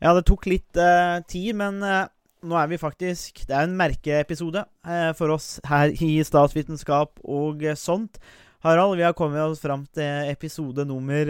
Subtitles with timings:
[0.00, 2.08] Ja, det tok litt uh, tid, men uh,
[2.48, 7.66] nå er vi faktisk Det er en merkeepisode uh, for oss her i Statsvitenskap og
[7.76, 8.16] sånt.
[8.64, 11.28] Harald, vi har kommet oss fram til episode nummer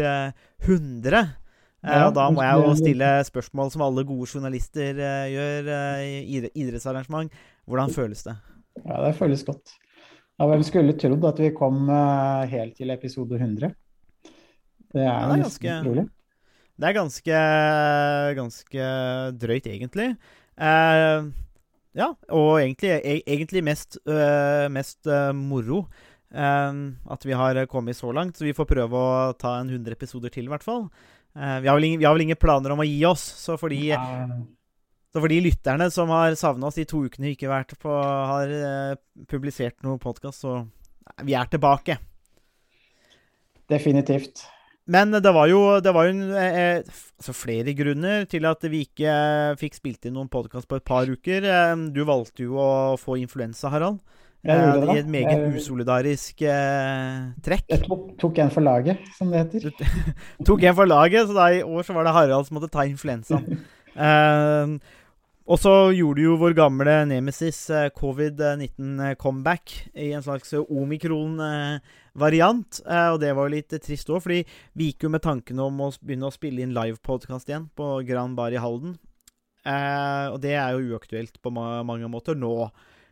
[0.66, 1.18] 100.
[1.80, 5.71] Ja, og da må jeg jo stille spørsmål som alle gode journalister gjør
[6.02, 7.30] i idrettsarrangement.
[7.71, 8.34] Hvordan føles det?
[8.82, 9.77] Ja, det føles godt.
[10.34, 11.87] Ja, Hvem skulle trodd at vi kom
[12.50, 13.71] helt til episode 100?
[14.90, 16.08] Det er, ja, det er ganske utrolig.
[16.80, 17.40] Det er ganske,
[18.39, 18.84] ganske
[19.36, 20.14] drøyt, egentlig.
[20.57, 21.29] Uh,
[21.96, 25.86] ja, og egentlig, e egentlig mest, uh, mest uh, moro
[26.30, 28.36] at vi har kommet så langt.
[28.38, 30.85] Så vi får prøve å ta en 100 episoder til, i hvert fall.
[31.35, 33.88] Vi har, ingen, vi, har vel ingen, planer om å gi oss, så for de,
[35.10, 37.91] så for de lytterne som har savna oss de to ukene vi ikke vært på,
[37.91, 38.55] har
[39.27, 40.55] publisert noen podkast, så
[41.27, 41.98] vi er tilbake.
[43.66, 44.47] Definitivt.
[44.91, 46.80] Men det var jo, det var jo en, eh,
[47.20, 50.86] altså flere grunner til at vi ikke eh, fikk spilt inn noen podkast på et
[50.86, 51.46] par uker.
[51.46, 54.00] Eh, du valgte jo å få influensa, Harald.
[54.41, 57.66] Det, I et meget jeg, usolidarisk eh, trekk.
[57.68, 59.68] Jeg tok, tok, en for laget, som det heter.
[59.68, 62.72] Du tok en for laget, så da i år så var det Harald som måtte
[62.72, 63.61] ta influensaen.
[64.08, 64.96] eh,
[65.50, 72.78] og så gjorde jo vår gamle nemesis eh, covid-19-comeback i en slags omikron-variant.
[72.86, 74.46] Eh, og det var jo litt trist òg, fordi
[74.78, 78.38] vi gikk jo med tanken om å begynne å spille inn livepodkast igjen på Grand
[78.38, 78.94] Bar i Halden.
[79.66, 82.70] Eh, og det er jo uaktuelt på mange måter nå.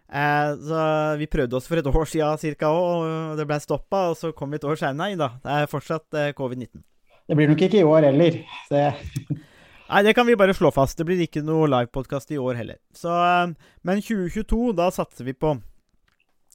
[0.08, 4.12] så vi prøvde oss for et år siden cirka òg, og det ble stoppa.
[4.12, 5.10] Og så kom vi et år seinere.
[5.10, 6.06] Nei da, det er fortsatt
[6.38, 6.86] covid-19.
[7.28, 8.40] Det blir nok ikke i år heller.
[8.70, 8.94] Det
[9.88, 10.98] Nei, det kan vi bare slå fast.
[11.00, 12.76] Det blir ikke noe livepodkast i år heller.
[12.92, 13.54] Så, eh,
[13.88, 15.54] men 2022, da satser vi på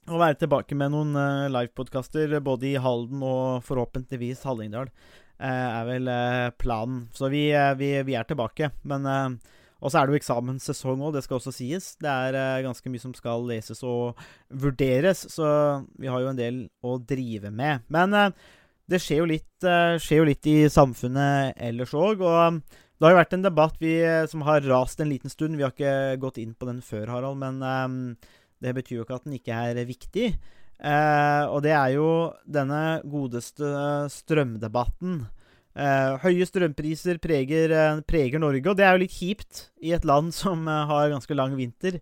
[0.04, 4.90] å være tilbake med noen uh, livepodkaster både i Halden og forhåpentligvis Hallingdal.
[5.40, 6.10] Uh, er vel
[6.60, 7.08] planen.
[7.16, 7.48] Så vi,
[7.80, 8.70] vi, vi, er tilbake.
[8.84, 9.08] Men
[9.80, 11.96] Og så er det jo eksamenssesong òg, det skal også sies.
[11.98, 16.62] Det er ganske mye som skal leses og vurderes, så vi har jo en del
[16.84, 17.82] å drive med.
[17.88, 18.14] Men
[18.88, 19.66] det skjer jo, litt,
[20.00, 22.24] skjer jo litt i samfunnet ellers òg.
[22.24, 22.62] Og
[22.94, 25.58] det har jo vært en debatt vi, eh, som har rast en liten stund.
[25.58, 27.96] Vi har ikke gått inn på den før, Harald, men um,
[28.62, 30.28] det betyr jo ikke at den ikke er viktig.
[30.78, 32.08] Uh, og det er jo
[32.46, 33.66] denne godeste
[34.14, 35.24] strømdebatten.
[35.74, 37.74] Uh, høye strømpriser preger,
[38.06, 41.58] preger, Norge, og det er jo litt kjipt i et land som har ganske lang
[41.58, 41.98] vinter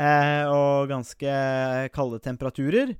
[0.00, 1.30] og ganske
[1.92, 2.92] kalde temperaturer.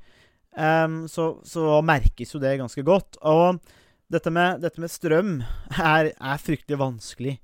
[0.59, 3.17] Um, så, så merkes jo det ganske godt.
[3.23, 3.63] Og
[4.11, 5.35] dette med, dette med strøm
[5.79, 7.37] er, er, fryktelig vanskelig.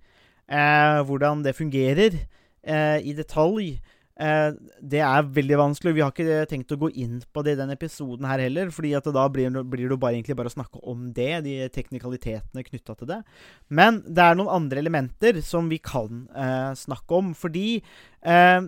[0.47, 3.77] Eh, hvordan det fungerer eh, i detalj,
[4.19, 4.49] eh,
[4.83, 5.95] det er veldig vanskelig.
[5.97, 8.95] Vi har ikke tenkt å gå inn på det i denne episoden her heller, fordi
[8.99, 13.13] da blir, blir det bare, egentlig bare å snakke om det, de teknikalitetene knytta til
[13.15, 13.21] det.
[13.69, 18.67] Men det er noen andre elementer som vi kan eh, snakke om, fordi eh,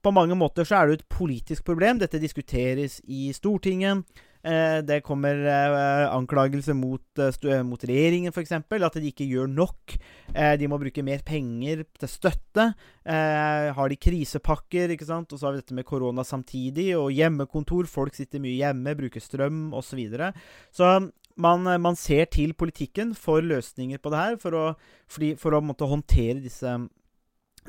[0.00, 2.00] på mange måter så er det et politisk problem.
[2.00, 4.08] Dette diskuteres i Stortinget.
[4.40, 8.54] Eh, det kommer eh, anklagelser mot, eh, mot regjeringen, f.eks.
[8.56, 9.96] At de ikke gjør nok.
[10.30, 12.72] de må bruke mer penger til støtte.
[13.04, 15.32] har de krisepakker, ikke sant?
[15.32, 17.88] Og så har vi dette med korona samtidig, og hjemmekontor.
[17.90, 19.90] Folk sitter mye hjemme, bruker strøm osv.
[19.90, 20.30] Så, videre.
[20.70, 24.64] så man, man, ser til politikken for løsninger på det her, for å,
[25.10, 26.78] for å måtte håndtere disse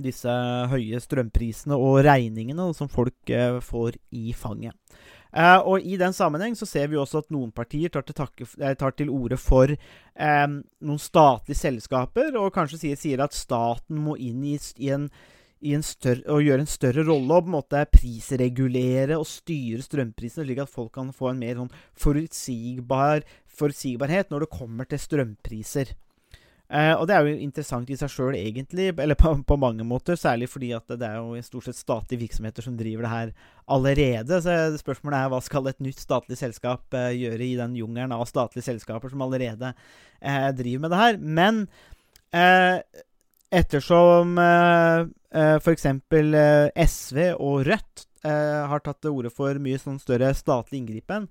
[0.02, 0.32] disse
[0.72, 3.34] høye strømprisene og regningene som folk
[3.66, 4.78] får i fanget.
[5.32, 8.48] Uh, og I den sammenheng så ser vi også at noen partier tar til, takke,
[8.60, 14.02] eh, tar til orde for um, noen statlige selskaper, og kanskje sier, sier at staten
[14.04, 15.08] må inn i, i, en,
[15.88, 20.64] større, og gjøre en større rolle og på en måte prisregulere og styre strømprisene, slik
[20.66, 25.96] at folk kan få en mer sånn forutsigbar, forutsigbarhet når det kommer til strømpriser.
[26.72, 30.16] Eh, og det er jo interessant i seg sjøl, egentlig, eller på, på, mange måter.
[30.20, 33.34] Særlig fordi at det er jo stort sett statlige virksomheter som driver det her
[33.76, 34.40] allerede.
[34.46, 38.24] Så spørsmålet er hva skal et nytt statlig selskap eh, gjøre i den jungelen av
[38.30, 41.20] statlige selskaper som allerede eh, driver med det her.
[41.42, 41.66] Men
[42.32, 42.80] eh,
[43.52, 45.90] ettersom eh, eh f.eks.
[45.92, 51.24] Eh, SV og Rødt har tatt til orde for mye sånn større statlig inngripen,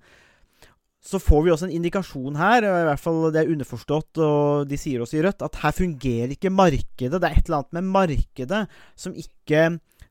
[1.01, 4.77] så får vi også en indikasjon her, i hvert fall det er underforstått, og de
[4.77, 7.17] sier også i Rødt, at her fungerer ikke markedet.
[7.17, 8.59] Det er et eller annet med markedet
[8.93, 9.63] som ikke,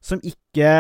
[0.03, 0.73] som ikke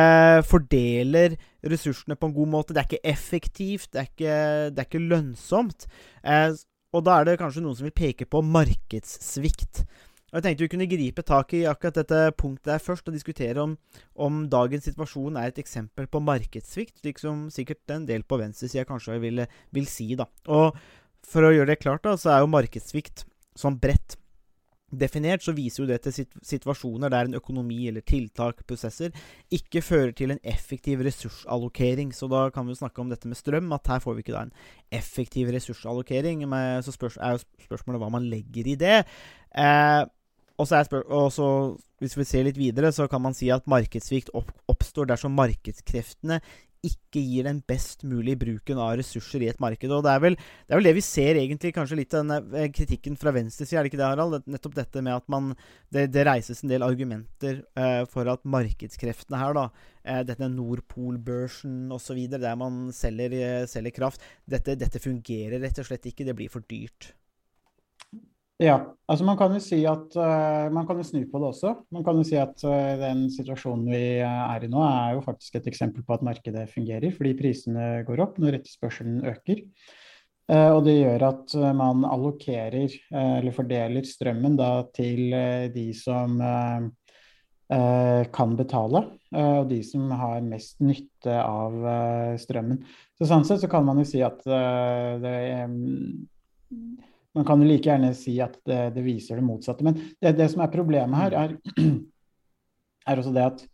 [0.50, 2.74] fordeler ressursene på en god måte.
[2.74, 4.34] Det er ikke effektivt, det er ikke,
[4.74, 5.86] det er ikke lønnsomt.
[6.26, 6.58] Eh,
[6.90, 9.84] og da er det kanskje noen som vil peke på markedssvikt.
[10.30, 13.58] Og Jeg tenkte vi kunne gripe tak i akkurat dette punktet der først, og diskutere
[13.62, 13.74] om,
[14.14, 18.86] om dagens situasjon er et eksempel på markedssvikt, slik som sikkert en del på venstresida
[18.86, 19.42] kanskje vil,
[19.74, 20.12] vil, si.
[20.14, 20.28] da.
[20.48, 20.78] Og
[21.26, 23.26] For å gjøre det klart, da, så er jo markedssvikt
[23.58, 24.16] sånn bredt
[24.90, 29.14] definert, så viser jo det til situasjoner der en økonomi eller tiltak, prosesser,
[29.54, 32.14] ikke fører til en effektiv ressursallokering.
[32.14, 34.36] Så da kan vi jo snakke om dette med strøm, at her får vi ikke
[34.36, 34.54] da en
[35.00, 36.46] effektiv ressursallokering.
[36.50, 38.96] Men så spørs, er jo spørsmålet hva man legger i det.
[39.54, 40.02] Eh,
[40.60, 41.46] og så er spør og så,
[42.00, 46.40] Hvis vi ser litt videre, så kan man si at markedssvikt opp oppstår dersom markedskreftene
[46.86, 49.90] ikke gir den best mulige bruken av ressurser i et marked.
[49.92, 52.70] Og det er vel det, er vel det vi ser egentlig kanskje litt denne eh,
[52.72, 54.48] kritikken fra venstresida, er det ikke det, Harald?
[54.48, 55.52] Nettopp dette med at man
[55.92, 59.66] Det, det reises en del argumenter eh, for at markedskreftene her, da,
[60.04, 65.88] eh, dette Nordpol-børsen osv., der man selger, uh, selger kraft, dette, dette fungerer rett og
[65.88, 66.28] slett ikke.
[66.28, 67.12] Det blir for dyrt.
[68.60, 68.74] Ja,
[69.08, 71.72] altså man kan jo si at uh, man kan jo snu på det også.
[71.96, 75.56] Man kan jo si at uh, den situasjonen vi er i nå, er jo faktisk
[75.56, 79.62] et eksempel på at markedet fungerer, fordi prisene går opp når etterspørselen øker.
[80.50, 85.32] Uh, og det gjør at man allokerer, eller fordeler strømmen da til
[85.72, 86.36] de som
[87.70, 91.76] kan betale, og de som har mest nytte av
[92.42, 92.80] strømmen.
[93.14, 94.42] Så Sånn sett så kan man jo si at
[95.22, 95.36] det
[97.34, 99.86] man kan jo like gjerne si at det, det viser det motsatte.
[99.86, 101.54] Men det, det, som er problemet her, er,
[103.10, 103.64] er også det at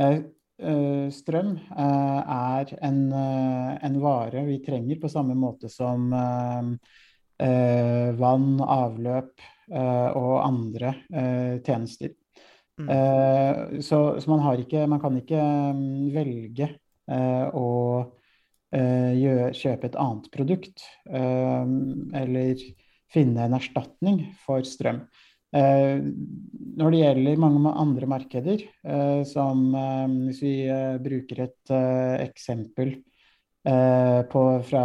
[0.00, 0.18] eh,
[0.64, 6.70] eh strøm eh, er en, eh, en, vare vi trenger på samme måte som eh,
[7.44, 10.90] eh vann, avløp og andre
[11.64, 12.10] tjenester.
[12.76, 13.80] Mm.
[13.80, 16.68] Så, så, man har ikke Man kan ikke um, velge
[17.56, 17.70] å
[19.56, 20.84] kjøpe et annet produkt.
[21.08, 22.60] eller
[23.14, 25.04] finne en erstatning for strøm.
[25.54, 26.02] Eh,
[26.74, 30.54] når det gjelder mange andre markeder, eh, som eh, hvis vi
[31.04, 31.74] bruker et
[32.24, 32.96] eksempel
[33.64, 34.80] på, fra,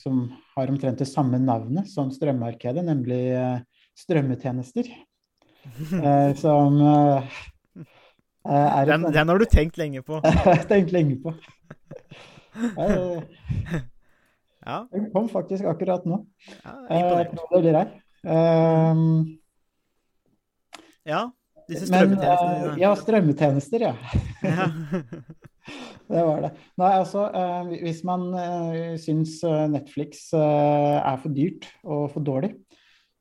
[0.00, 0.22] som
[0.54, 3.26] har omtrent det samme navnet som strømmarkedet, nemlig
[4.00, 4.88] strømmetjenester,
[6.40, 10.16] som er den, den, har du tenkt lenge på?
[10.72, 11.36] tenkt lenge på.
[14.66, 14.84] Ja.
[14.92, 16.22] Den kom faktisk akkurat nå.
[16.60, 17.94] Ja, imponert.
[18.20, 19.24] Uh,
[21.08, 21.22] ja,
[21.70, 23.94] disse strømmetjenestene Men, Uh, ja, strømmetjenester, ja.
[24.44, 24.66] ja.
[26.10, 26.50] det var det.
[26.82, 29.38] Nei, altså, uh, hvis man uh, syns
[29.72, 32.54] Netflix er for dyrt og for dårlig,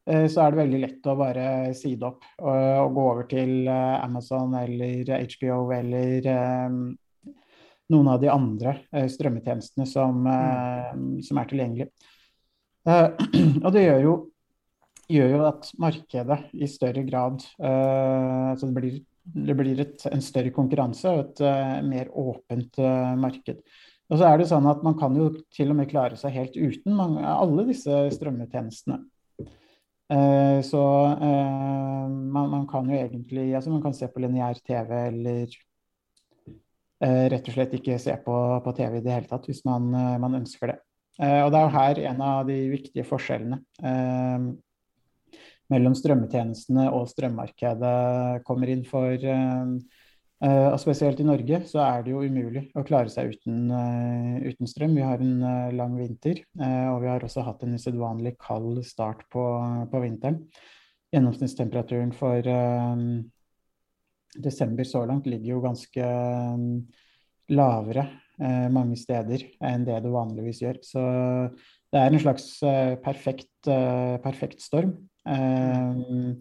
[0.09, 1.43] så er det veldig lett å bare
[1.77, 6.25] si det opp og, og gå over til Amazon eller HBO eller
[7.93, 11.11] noen av de andre eh, strømmetjenestene som, eh, mm.
[11.25, 11.89] som er tilgjengelige.
[12.87, 13.07] Eh,
[13.65, 14.15] og det gjør jo,
[15.09, 18.97] gjør jo, at markedet i større grad altså det blir,
[19.49, 22.77] det blir et, en større konkurranse og et mer åpent
[23.17, 23.63] marked.
[24.09, 26.57] Og så er det sånn at Man kan jo til og med klare seg helt
[26.57, 28.99] uten mange, alle disse strømmetjenestene.
[30.65, 30.83] så
[31.25, 35.68] man, man, kan jo egentlig altså Man kan se på lineær TV eller Eh,
[36.99, 40.17] rett og slett ikke se på, på TV i det hele tatt, hvis man, eh,
[40.19, 40.79] man, ønsker det.
[41.19, 43.61] Eh, og det er jo her en av de viktige forskjellene
[45.69, 49.13] mellom strømmetjenestene og strømmarkedet kommer inn for
[50.39, 53.67] og Spesielt i Norge så er det jo umulig å klare seg uten,
[54.39, 54.95] uten strøm.
[54.95, 59.43] Vi har en lang vinter, og vi har også hatt en usedvanlig kald start på,
[59.91, 60.39] på vinteren.
[61.11, 62.49] Gjennomsnittstemperaturen for
[64.37, 66.83] desember så langt ligger jo ganske um,
[67.49, 68.05] lavere
[68.37, 70.81] eh, mange steder enn det det vanligvis gjør.
[70.85, 71.03] Så
[71.89, 74.95] det er en slags eh, perfekt, eh, perfekt storm.
[75.25, 76.37] Um,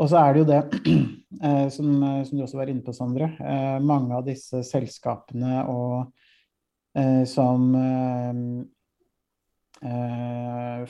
[0.00, 0.60] og så er det jo det,
[1.44, 1.88] eh, som,
[2.24, 3.32] som, du også var inne på, Sondre.
[3.36, 6.12] Eh, mange av disse selskapene og,
[6.96, 7.72] eh, som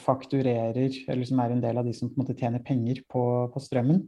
[0.02, 3.22] fakturerer, eller som er en del av de som på en måte tjener penger på,
[3.52, 4.00] på strømmen,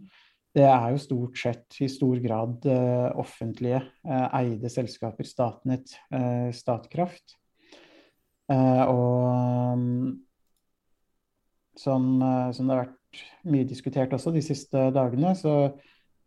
[0.52, 5.24] det er jo stort sett i stor grad uh, offentlige uh, eide selskaper.
[5.28, 7.38] Statnett, uh, Statkraft.
[8.52, 10.18] og um,
[11.78, 12.04] som,
[12.52, 15.72] som, det har vært mye diskutert også de siste dagene, så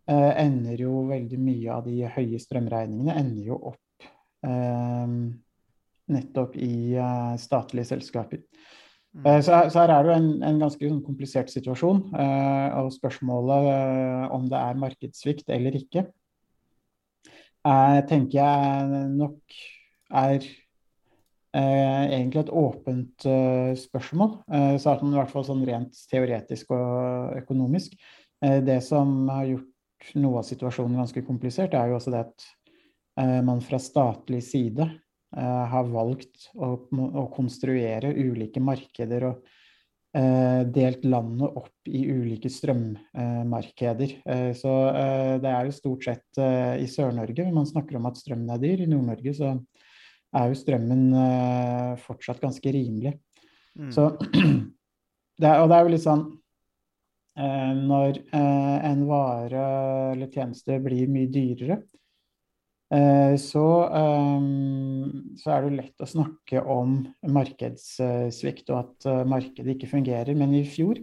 [0.09, 4.07] ender jo veldig mye av de høye strømregningene ender jo opp
[6.15, 6.97] nettopp i
[7.41, 8.41] statlige selskaper.
[9.15, 9.41] Mm.
[9.41, 12.01] Så, så, her er det jo en, en ganske sånn komplisert situasjon.
[12.19, 16.03] Eh, og spørsmålet eh, om det er markedssvikt eller ikke,
[17.63, 19.59] eh, tenker jeg nok
[20.25, 20.51] er
[21.55, 23.25] egentlig et åpent
[23.79, 24.33] spørsmål.
[24.75, 27.93] så er det i hvert fall sånn rent teoretisk og økonomisk.
[28.43, 33.63] det som har gjort noe av situasjonen ganske komplisert, er jo også det at man
[33.63, 35.04] fra statlig side Eh,
[35.35, 39.53] har valgt å, å, konstruere ulike markeder og
[40.71, 44.13] delt landet opp i ulike strømmarkeder.
[44.55, 44.71] Så
[45.43, 46.39] det er jo stort sett
[46.79, 48.85] i Sør-Norge man snakker om at strømmen er dyr.
[48.85, 49.49] I Nord-Norge så
[50.39, 51.03] er jo strømmen
[52.05, 53.11] fortsatt ganske rimelig.
[53.75, 53.91] Mm.
[53.91, 54.07] Så
[55.41, 56.23] det er, Og det er jo litt sånn
[57.91, 59.67] Når en vare
[60.13, 62.04] eller tjeneste blir mye dyrere, Eh,
[63.41, 63.65] så,
[63.97, 66.99] ehm, så, er det lett å snakke om
[67.33, 70.35] markedssvikt og at eh, markedet ikke fungerer.
[70.37, 71.01] Men i fjor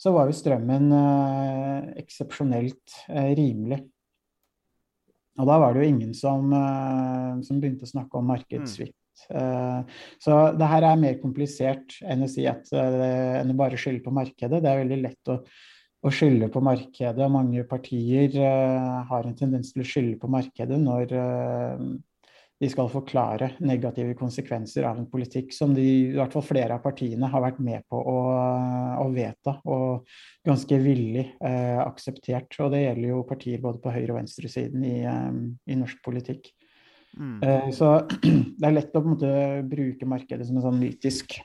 [0.00, 3.00] så var jo strømmen eh, eksepsjonelt
[3.38, 3.82] rimelig.
[5.40, 6.50] Og da var det jo ingen som,
[7.46, 8.96] som begynte å snakke om markedssvikt.
[9.30, 9.86] Mm.
[10.20, 14.12] Så det her er mer komplisert enn å si at enn å bare skylde på
[14.12, 14.60] markedet.
[14.60, 15.38] Det er veldig lett å
[16.00, 17.32] å skylde på markedet.
[17.32, 21.82] Mange partier uh, har en tendens til å skylde på markedet når uh,
[22.60, 26.82] de skal forklare negative konsekvenser av en politikk som de, i hvert fall flere av
[26.84, 28.16] partiene har vært med på å,
[29.00, 30.08] å vedta og
[30.46, 32.56] ganske villig uh, akseptert.
[32.60, 36.52] Og det gjelder jo partier både på høyre- og venstresiden i, um, i norsk politikk.
[37.10, 37.72] Mm.
[37.74, 38.04] så
[38.60, 39.30] det er lett å på en måte
[39.66, 41.40] bruke markedet som en sånn mytisk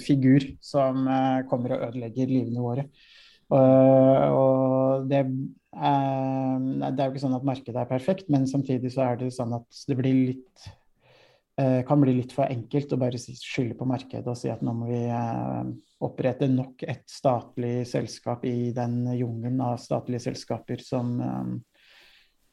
[0.00, 2.86] figur som eh, kommer og ødelegger livene våre.
[3.46, 5.28] Og, og det, er,
[6.88, 9.54] det, er jo ikke sånn at markedet er perfekt, men samtidig så er det sånn
[9.54, 10.66] at det blir litt
[11.60, 14.74] eh, kan bli litt for enkelt å bare skylde på markedet og si at nå
[14.76, 15.70] må vi eh,
[16.06, 21.14] opprette nok et statlig selskap i den jungelen av statlige selskaper som,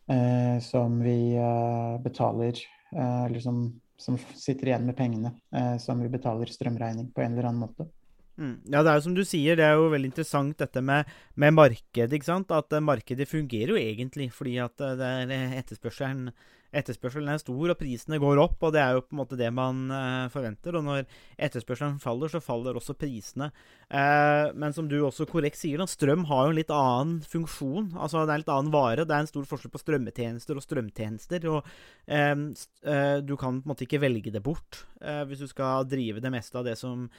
[0.08, 2.62] eh, som vi eh, betaler
[2.94, 3.64] eller som
[4.00, 7.88] som sitter igjen med pengene eh, som vi betaler strømregning på en eller annen måte.
[8.34, 8.56] Mm.
[8.66, 11.54] Ja, det er jo som du sier, det er jo veldig interessant dette med, med
[11.54, 12.16] markedet.
[12.18, 12.52] ikke sant?
[12.56, 16.32] At uh, markedet fungerer jo egentlig fordi at uh, er etterspørselen
[16.74, 18.58] etterspørselen er stor, og prisene går opp.
[18.66, 20.78] og Det er jo på en måte det man uh, forventer.
[20.78, 21.06] og Når
[21.38, 23.52] etterspørselen faller, så faller også prisene.
[23.88, 27.94] Uh, men som du også korrekt sier, strøm har jo en litt annen funksjon.
[27.94, 29.06] altså Det er en litt annen vare.
[29.06, 31.50] Det er en stor forskjell på strømmetjenester og strømtjenester.
[31.52, 31.70] og
[32.10, 34.86] uh, Du kan på en måte ikke velge det bort
[35.28, 37.10] hvis du skal drive det meste av det som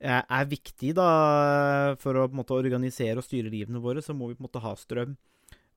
[0.00, 1.08] er viktig da,
[2.00, 4.46] for å på en måte organisere og styre livene våre, så må vi på en
[4.46, 5.12] måte ha strøm.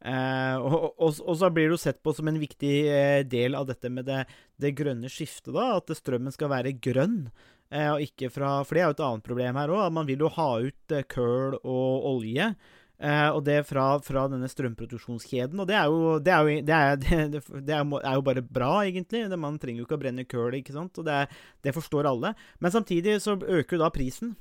[0.05, 3.57] Eh, og, og, og, så blir det jo sett på som en viktig eh, del
[3.57, 4.23] av dette med det,
[4.61, 7.23] det grønne skiftet, da, at strømmen skal være grønn.
[7.67, 9.87] Eh, og ikke fra, For det er jo et annet problem her òg.
[9.95, 12.51] Man vil jo ha ut eh, kull og olje.
[12.97, 15.59] Eh, og det fra, fra, denne strømproduksjonskjeden.
[15.61, 16.97] Og det er jo, det er jo, det er,
[17.67, 17.85] det er,
[18.15, 19.25] jo bare bra, egentlig.
[19.35, 21.01] man trenger jo ikke å brenne kull, ikke sant.
[21.01, 22.33] Og det, forstår alle.
[22.63, 24.35] Men samtidig så øker jo da prisen.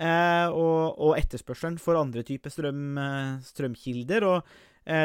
[0.00, 3.00] Eh, og, og, etterspørselen for andre typer strøm,
[3.44, 4.28] strømkilder.
[4.30, 4.58] Og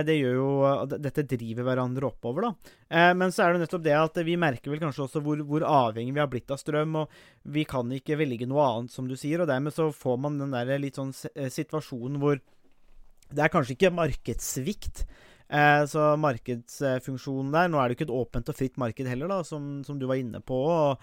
[0.07, 0.49] det gjør jo
[0.95, 2.73] Dette driver hverandre oppover, da.
[2.89, 5.65] Eh, men så er det nettopp det at vi merker vel kanskje også hvor, hvor,
[5.67, 6.97] avhengig vi har blitt av strøm.
[7.03, 7.15] Og
[7.55, 9.43] vi kan ikke velge noe annet, som du sier.
[9.43, 12.41] Og dermed så får man den der litt sånn eh, situasjonen hvor
[13.35, 15.05] det er kanskje ikke markedssvikt.
[15.89, 19.39] så markedsfunksjonen der Nå er det jo ikke et åpent og fritt marked heller, da,
[19.43, 20.59] som, som du var inne på.
[20.69, 21.01] og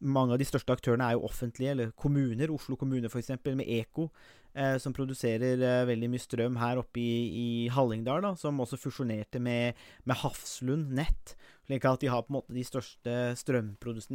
[0.00, 2.52] mange av de største aktørene er jo offentlige, eller kommuner.
[2.54, 3.32] Oslo kommune f.eks.
[3.46, 4.08] med Eko,
[4.54, 8.22] eh, som produserer eh, veldig mye strøm her oppe i, i Hallingdal.
[8.24, 11.34] Da, som også fusjonerte med, med Hafslund Nett.
[11.68, 13.16] Slik at de har på en måte de største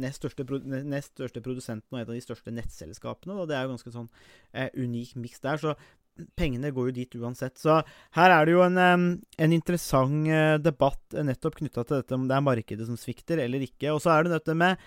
[0.02, 3.36] nest største, nest største produsentene og et av de største nettselskapene.
[3.38, 3.50] Da.
[3.50, 4.08] Det er jo ganske sånn
[4.52, 5.62] eh, unik miks der.
[5.62, 5.76] Så
[6.38, 7.58] pengene går jo dit uansett.
[7.58, 7.80] Så
[8.16, 12.28] her er det jo en, en interessant eh, debatt eh, nettopp knytta til dette om
[12.30, 13.92] det er markedet som svikter eller ikke.
[13.94, 14.78] Og så er det dette med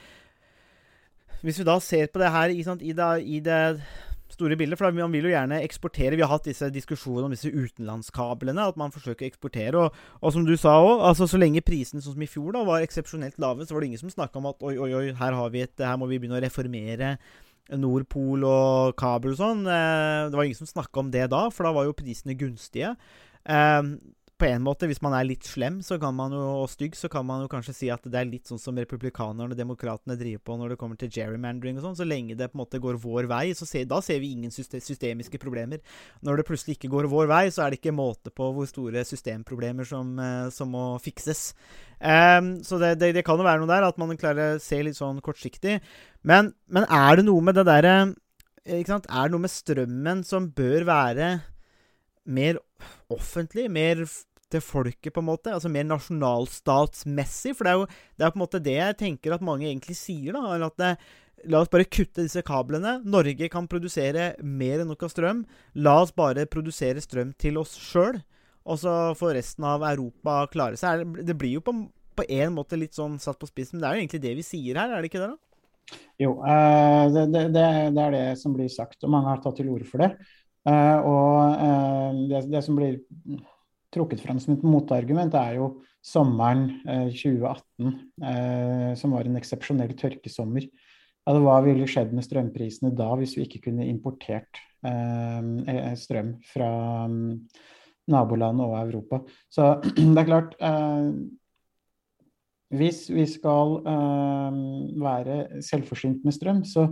[1.46, 3.62] hvis vi da ser på det her sant, i, det, i, det,
[4.34, 6.17] store bildet For man vil jo gjerne eksportere.
[6.17, 8.67] Vi har hatt disse diskusjonene om disse utenlandskablene.
[8.70, 9.86] At man forsøker å eksportere.
[9.86, 12.63] Og, og som du sa òg, altså, så lenge prisene sånn som i fjor da,
[12.67, 15.39] var eksepsjonelt lave, så var det ingen som snakka om at oi, oi, oi, her,
[15.63, 17.15] et, her må vi begynne å reformere
[17.77, 19.65] Nordpol og kabel og sånn.
[19.67, 22.94] Eh, det var ingen som snakka om det da, for da var jo prisene gunstige.
[24.38, 27.50] På en måte, hvis man er litt slem jo, og stygg, så kan man jo
[27.50, 30.77] kanskje si at det er litt sånn som republikanerne og demokratene driver på når det
[30.77, 31.98] kommer til gerrymandering og sånn.
[31.98, 35.41] Så lenge det på en måte går vår vei, ser, da ser vi ingen systemiske
[35.41, 35.82] problemer.
[36.22, 39.01] Når det plutselig ikke går vår vei, så er det ikke måte på hvor store
[39.10, 41.50] systemproblemer som, eh, som må fikses.
[41.98, 44.84] Um, så det, det, det, kan jo være noe der, at man klarer å se
[44.86, 45.79] litt sånn kortsiktig.
[46.22, 47.98] Men, men er det noe med det derre
[48.67, 51.38] Er det noe med strømmen som bør være
[52.28, 52.60] mer
[53.14, 54.04] offentlig, mer
[54.52, 55.54] til folket, på en måte.
[55.54, 57.56] Altså mer nasjonalstatsmessig.
[57.58, 59.98] For det er jo det er på en måte det jeg tenker at mange egentlig
[60.00, 60.58] sier, da.
[60.68, 60.94] At det,
[61.52, 62.98] la oss bare kutte disse kablene.
[63.08, 65.44] Norge kan produsere mer enn nok av strøm.
[65.80, 68.22] La oss bare produsere strøm til oss sjøl.
[68.68, 71.06] Og så får resten av Europa klare seg.
[71.24, 71.76] Det blir jo på,
[72.18, 74.44] på en måte litt sånn satt på spissen, men det er jo egentlig det vi
[74.44, 75.30] sier her, er det ikke det?
[75.32, 75.44] da?
[76.20, 76.34] Jo,
[77.14, 77.64] det, det, det,
[78.04, 80.10] er det som blir sagt, og mange har tatt til orde for det.
[80.68, 82.98] Og det, det som blir
[83.96, 85.70] trukket fram som et motargument, er jo
[86.04, 87.94] sommeren 2018,
[89.00, 90.68] som var en eksepsjonell tørkesommer.
[91.28, 96.70] Altså, hva ville skjedd med strømprisene da hvis vi ikke kunne importert eh, strøm fra
[97.10, 97.36] um,
[98.08, 99.20] naboland og Europa?
[99.52, 101.12] Så det er klart eh,
[102.80, 104.62] Hvis vi skal eh,
[105.04, 106.90] være selvforsynt med strøm, så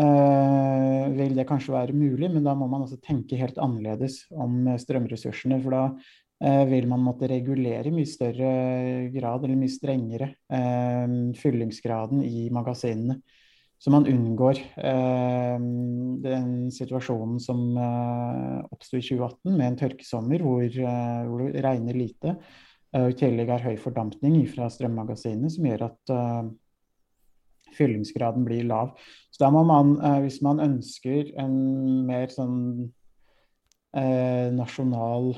[0.00, 4.64] eh, vil det kanskje være mulig, men da må man også tenke helt annerledes om
[4.80, 5.58] strømressursene.
[5.64, 5.82] For da
[6.44, 8.52] eh, vil man måtte regulere i mye større
[9.14, 13.20] grad, eller mye strengere, eh, fyllingsgraden i magasinene.
[13.78, 15.56] Så man unngår eh,
[16.24, 21.98] den situasjonen som eh, oppsto i 2018 med en tørkesommer hvor, eh, hvor det regner
[21.98, 22.38] lite.
[22.96, 26.48] Eh, I tillegg er høy fordampning fra strømmagasinene som gjør at eh,
[27.76, 28.94] fyllingsgraden blir lav.
[29.30, 31.56] Så da må man, eh, hvis man ønsker en
[32.08, 32.58] mer sånn
[33.96, 35.34] eh, nasjonal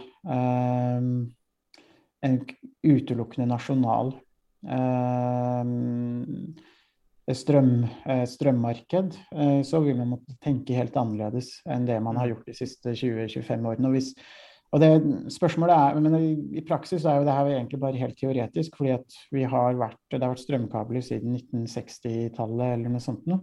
[2.18, 2.32] En
[2.82, 4.08] utelukkende nasjonal
[7.34, 12.28] strøm, eh, strømmarked, eh, så vil man måtte tenke helt annerledes enn det man har
[12.28, 12.32] mm.
[12.32, 13.88] gjort de siste 20-25 årene.
[13.88, 14.14] Og, hvis,
[14.68, 14.90] og det
[15.32, 16.16] spørsmålet er, men
[16.58, 20.00] I praksis er jo det her egentlig bare helt teoretisk, fordi at vi har vært,
[20.12, 23.40] det har vært strømkabler siden 1960-tallet eller noe sånt noe.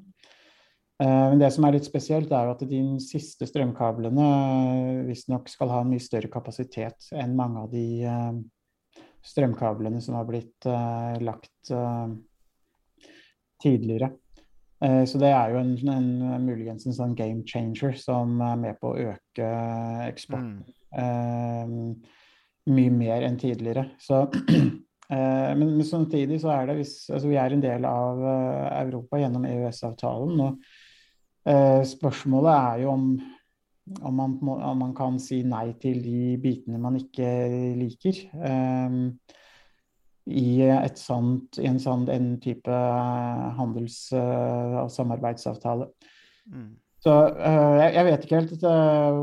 [1.02, 4.28] Eh, men det som er litt spesielt, er jo at de siste strømkablene
[5.10, 7.88] visstnok skal ha en mye større kapasitet enn mange av de
[9.26, 10.68] strømkablene som har blitt
[11.26, 11.74] lagt
[13.66, 14.12] tidligere.
[14.86, 16.10] Eh, så det er jo en, en,
[16.46, 19.52] muligens en sånn game changer som er med på å øke
[20.06, 20.74] eksporten mm.
[21.00, 23.88] um, mye mer enn tidligere.
[24.02, 24.66] Så, uh,
[25.60, 29.48] men, men, samtidig så er det hvis altså Vi er en del av Europa gjennom
[29.50, 30.44] EØS-avtalen.
[30.50, 30.60] og
[31.50, 33.08] uh, Spørsmålet er jo om,
[34.02, 37.32] om, man, om, man, kan si nei til de bitene man ikke
[37.80, 38.22] liker.
[38.34, 39.02] Eh,
[40.26, 40.66] i,
[40.98, 45.90] sånt, i en sånn en type eh, handels- eh, og samarbeidsavtale.
[46.50, 46.74] Mm.
[47.06, 49.18] Så uh, jeg, jeg, vet ikke helt uh,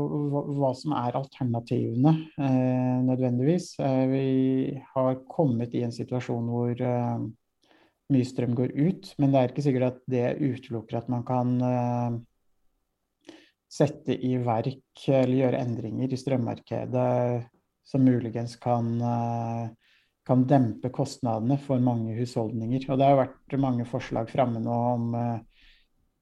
[0.55, 3.73] hva, som er alternativene, uh, nødvendigvis.
[4.07, 4.27] vi
[4.93, 6.83] har kommet i en situasjon hvor
[8.13, 12.23] mye strøm går ut, men det er ikke sikkert at det utelukker at man kan
[13.73, 17.07] sette i verk eller gjøre endringer i strømmarkedet
[17.89, 18.93] som muligens kan
[20.27, 22.87] kan dempe kostnadene for mange husholdninger.
[22.89, 25.39] Og det har vært mange forslag framme nå om uh,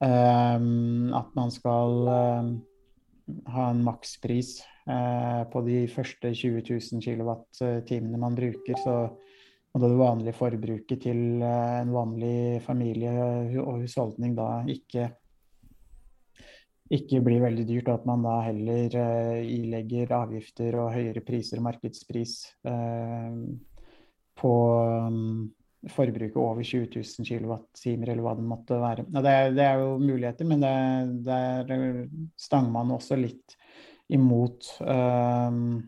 [0.01, 2.51] at man skal uh,
[3.53, 4.57] ha en makspris
[4.89, 8.81] uh, på de første 20 000 kWt man bruker.
[8.81, 8.97] Så
[9.71, 13.13] må det vanlige forbruket til en vanlig familie
[13.61, 15.11] og husholdning da ikke
[16.91, 18.97] ikke blir veldig dyrt, og at man da heller
[19.47, 22.33] ilegger avgifter og høyere priser og markedspris
[24.39, 24.51] på
[25.07, 25.51] um,
[25.89, 29.05] forbruket over 20 000 kWt, eller hva det måtte være.
[29.09, 30.61] Det er, det, er jo muligheter, men
[31.25, 31.71] der
[32.39, 33.55] stanger man også litt
[34.11, 35.79] imot um,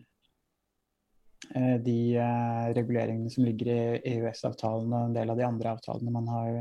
[1.84, 6.30] de uh, reguleringene som ligger i EØS-avtalen og en del av de andre avtalene man
[6.32, 6.58] har,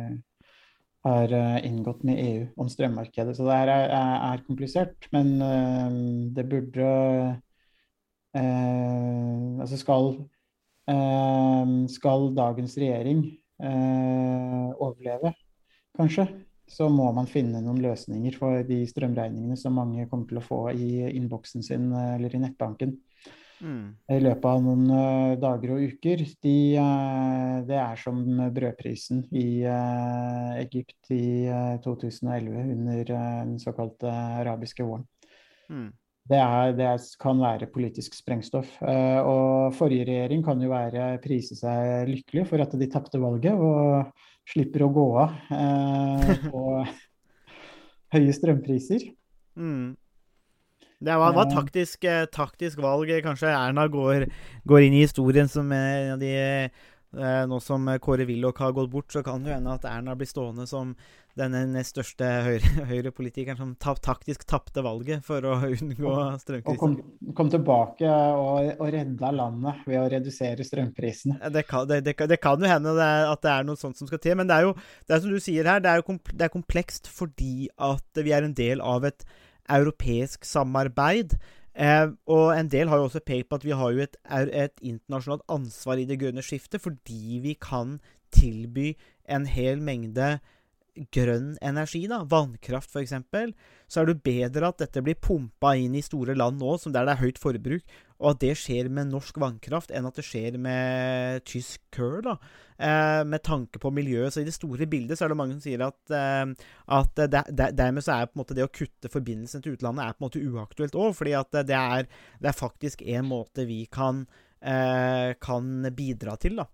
[1.08, 3.34] har inngått med EU om strømmarkedet.
[3.38, 3.96] Så det her er,
[4.34, 5.90] er komplisert, men uh,
[6.36, 6.94] det burde
[8.34, 10.16] Altså skal
[10.84, 13.24] skal dagens regjering
[13.64, 15.34] eh, overleve,
[15.98, 16.28] kanskje,
[16.68, 20.60] så må man finne noen løsninger for de strømregningene som mange kommer til å få
[20.74, 22.98] i innboksen sin eh, eller i nettbanken.
[23.64, 23.96] Mm.
[24.12, 26.26] I løpet av noen dager og uker.
[26.44, 26.56] De,
[27.70, 28.20] det er som
[28.52, 29.64] brødprisen i
[30.60, 31.48] Egypt i
[31.86, 35.08] 2011 under den såkalte arabiske våren.
[35.72, 35.94] Mm
[36.30, 38.70] det, er, det kan være politisk sprengstoff.
[38.82, 43.58] Uh, og forrige regjering kan jo være prise seg lykkelig for at de tapte valget
[43.58, 44.14] og
[44.54, 46.64] slipper å gå av uh, på
[48.16, 49.10] høye strømpriser.
[49.60, 49.94] Mm.
[51.04, 53.10] Det var, var taktisk, eh, taktisk, valg.
[53.26, 54.30] Kanskje Erna går,
[54.64, 56.32] går, inn i historien som en av de
[57.14, 60.66] Nå som Kåre Willoch har gått bort, så kan det hende at Erna blir stående
[60.70, 60.96] som
[61.38, 62.28] den nest største
[62.90, 66.74] høyrepolitikeren høyre som ta, taktisk tapte valget for å unngå strømkrisen.
[66.74, 66.98] Og kom,
[67.38, 71.40] kom tilbake og, og, redda landet ved å redusere strømprisene.
[71.54, 74.22] Det kan, det, det, det kan jo hende at det er noe sånt som skal
[74.24, 74.38] til.
[74.40, 74.76] Men det er jo
[75.08, 78.36] det er som du sier her, det er jo det er komplekst fordi at vi
[78.36, 79.26] er en del av et
[79.72, 81.38] europeisk samarbeid.
[81.74, 84.76] Eh, og en del har jo også pekt på at vi har jo et, et
[84.82, 87.98] internasjonalt ansvar i det grønne skiftet, fordi vi kan
[88.34, 88.94] tilby
[89.30, 90.38] en hel mengde
[91.14, 93.16] grønn energi, da, vannkraft f.eks.,
[93.90, 97.08] så er det bedre at dette blir pumpa inn i store land nå, som der
[97.08, 100.56] det er høyt forbruk, og at det skjer med norsk vannkraft, enn at det skjer
[100.62, 102.38] med tysk kull, da.
[102.84, 104.34] Eh, med tanke på miljøet.
[104.34, 107.44] Så i det store bildet så er det mange som sier at, eh, at det,
[107.52, 110.24] det, dermed så er på en måte det å kutte forbindelsen til utlandet er på
[110.24, 111.36] en måte uaktuelt òg, fordi
[111.70, 112.08] det er,
[112.40, 114.24] det er faktisk en måte vi kan,
[114.64, 116.70] eh, kan bidra til, da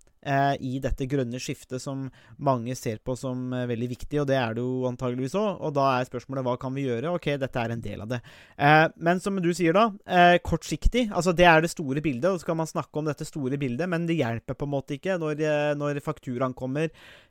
[0.60, 2.08] i dette grønne skiftet som
[2.44, 5.62] mange ser på som eh, veldig viktig, og det er det jo antageligvis òg.
[5.66, 7.14] Og da er spørsmålet hva kan vi gjøre?
[7.16, 8.22] Ok, dette er en del av det.
[8.58, 11.08] Eh, men som du sier da, eh, kortsiktig.
[11.10, 13.90] Altså det er det store bildet, og så kan man snakke om dette store bildet,
[13.92, 16.90] men det hjelper på en måte ikke når, eh, når fakturaen kommer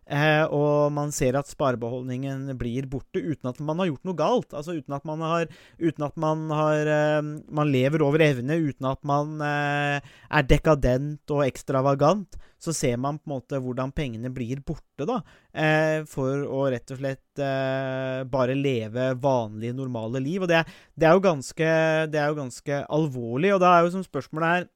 [0.09, 4.55] Eh, og man ser at sparebeholdningen blir borte uten at man har gjort noe galt.
[4.57, 7.21] Altså uten at man har Uten at man har eh,
[7.53, 12.39] Man lever over evne, uten at man eh, er dekadent og ekstravagant.
[12.59, 15.21] Så ser man på en måte hvordan pengene blir borte, da.
[15.53, 20.43] Eh, for å rett og slett eh, bare leve vanlige, normale liv.
[20.43, 20.65] Og det,
[20.97, 21.71] det, er ganske,
[22.11, 23.53] det er jo ganske alvorlig.
[23.55, 24.69] Og da er jo som spørsmålet her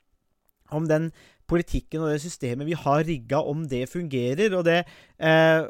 [0.72, 1.10] om den
[1.50, 4.54] politikken og det systemet vi har rigga, om det fungerer.
[4.58, 4.82] Og det
[5.18, 5.68] eh,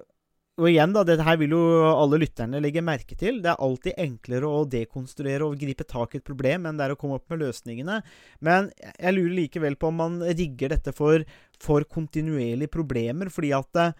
[0.61, 3.38] og igjen, da, dette her vil jo alle lytterne legge merke til.
[3.40, 6.92] Det er alltid enklere å dekonstruere og gripe tak i et problem enn det er
[6.92, 8.02] å komme opp med løsningene.
[8.44, 11.24] Men jeg lurer likevel på om man rigger dette for,
[11.56, 13.32] for kontinuerlige problemer.
[13.32, 13.96] Fordi at eh,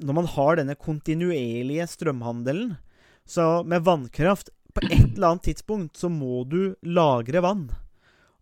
[0.00, 2.74] når man har denne kontinuerlige strømhandelen,
[3.28, 7.66] så med vannkraft På et eller annet tidspunkt så må du lagre vann.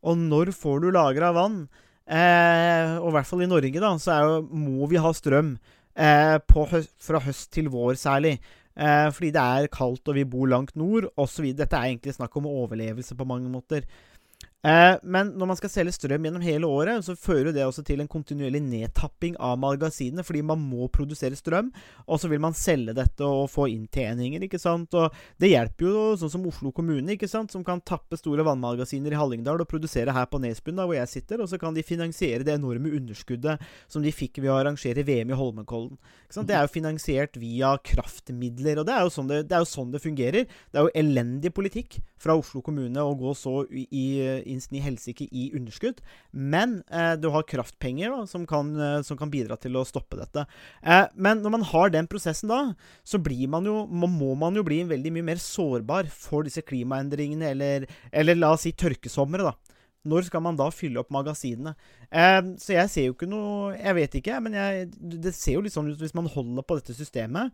[0.06, 1.64] Og når får du lagra vann?
[2.10, 5.54] Eh, og i hvert fall i Norge, da, så jo, må vi ha strøm
[5.94, 6.36] eh,
[6.72, 8.38] høst, fra høst til vår særlig.
[8.74, 11.52] Eh, fordi det er kaldt og vi bor langt nord osv.
[11.54, 13.86] Dette er egentlig snakk om overlevelse på mange måter.
[14.60, 18.02] Eh, men når man skal selge strøm gjennom hele året, så fører det også til
[18.02, 21.70] en kontinuerlig nedtapping av magasinene, fordi man må produsere strøm,
[22.04, 24.92] og så vil man selge dette og få inntjeninger, ikke sant.
[25.00, 29.16] Og det hjelper jo sånn som Oslo kommune, ikke sant, som kan tappe store vannmagasiner
[29.16, 31.86] i Hallingdal og produsere her på Nesbyen, da hvor jeg sitter, og så kan de
[31.86, 35.96] finansiere det enorme underskuddet som de fikk ved å arrangere VM i Holmenkollen.
[36.30, 39.92] Det er jo finansiert via kraftmidler, og det er jo sånn det, det, jo sånn
[39.94, 40.48] det fungerer.
[40.68, 44.04] Det er jo elendig politikk fra Oslo kommune å gå så i, i
[44.50, 46.02] i helsike i underskudd.
[46.30, 50.18] Men eh, du har kraftpenger da, som, kan, eh, som, kan, bidra til å stoppe
[50.20, 50.44] dette.
[50.82, 52.60] Eh, men når man har den prosessen da,
[53.04, 57.54] så blir man jo, må man jo bli veldig mye mer sårbar for disse klimaendringene,
[57.54, 59.48] eller, eller la oss si tørkesomre.
[59.48, 59.56] da.
[60.10, 61.74] Når skal man da fylle opp magasinene?
[62.08, 65.64] Eh, så jeg ser jo ikke noe Jeg vet ikke, men jeg, det ser jo
[65.66, 67.52] litt sånn ut hvis man holder på dette systemet,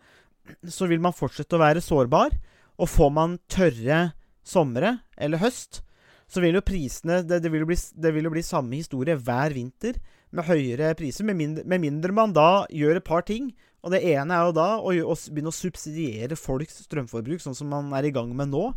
[0.71, 2.37] så vil man fortsette å være sårbar.
[2.77, 3.99] Og får man tørre
[4.47, 5.83] somre eller høst,
[6.27, 9.19] så vil jo prisene det, det, vil jo bli, det, vil jo bli, samme historie
[9.19, 9.99] hver vinter,
[10.35, 11.25] med høyere priser.
[11.25, 13.53] Med mindre, med mindre, man da gjør et par ting.
[13.87, 17.71] Og det ene er jo da å, å begynne å subsidiere folks strømforbruk, sånn som
[17.71, 18.71] man er i gang med nå.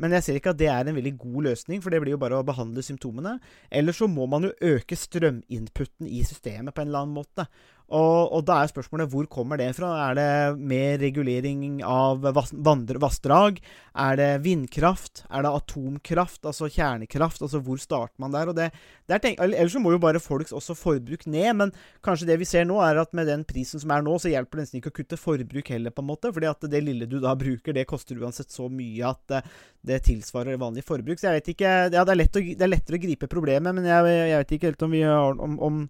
[0.00, 2.20] Men jeg ser ikke at det er en veldig god løsning, for det blir jo
[2.20, 3.34] bare å behandle symptomene.
[3.68, 7.44] Eller så må man jo øke strøminputen i systemet på en eller annen måte.
[7.90, 9.90] Og, og, da er spørsmålet hvor kommer det fra?
[10.06, 13.58] Er det mer regulering av vassdrag?
[13.98, 15.24] Er det vindkraft?
[15.26, 16.44] Er det atomkraft?
[16.46, 17.42] Altså kjernekraft?
[17.42, 18.52] Altså hvor starter man der?
[18.52, 18.68] Og det,
[19.10, 21.50] tenk, ellers så må jo bare folks også forbruk ned.
[21.58, 21.74] Men
[22.06, 24.60] kanskje det vi ser nå, er at med den prisen som er nå, så hjelper
[24.60, 26.30] det nesten ikke å kutte forbruk heller, på en måte.
[26.36, 29.42] fordi at det lille du da bruker, det koster uansett så mye at det,
[29.90, 31.18] det tilsvarer vanlig forbruk.
[31.18, 33.74] Så jeg vet ikke Ja, det er, lett å, det er lettere å gripe problemet,
[33.74, 35.84] men jeg, jeg vet ikke helt om vi har om, om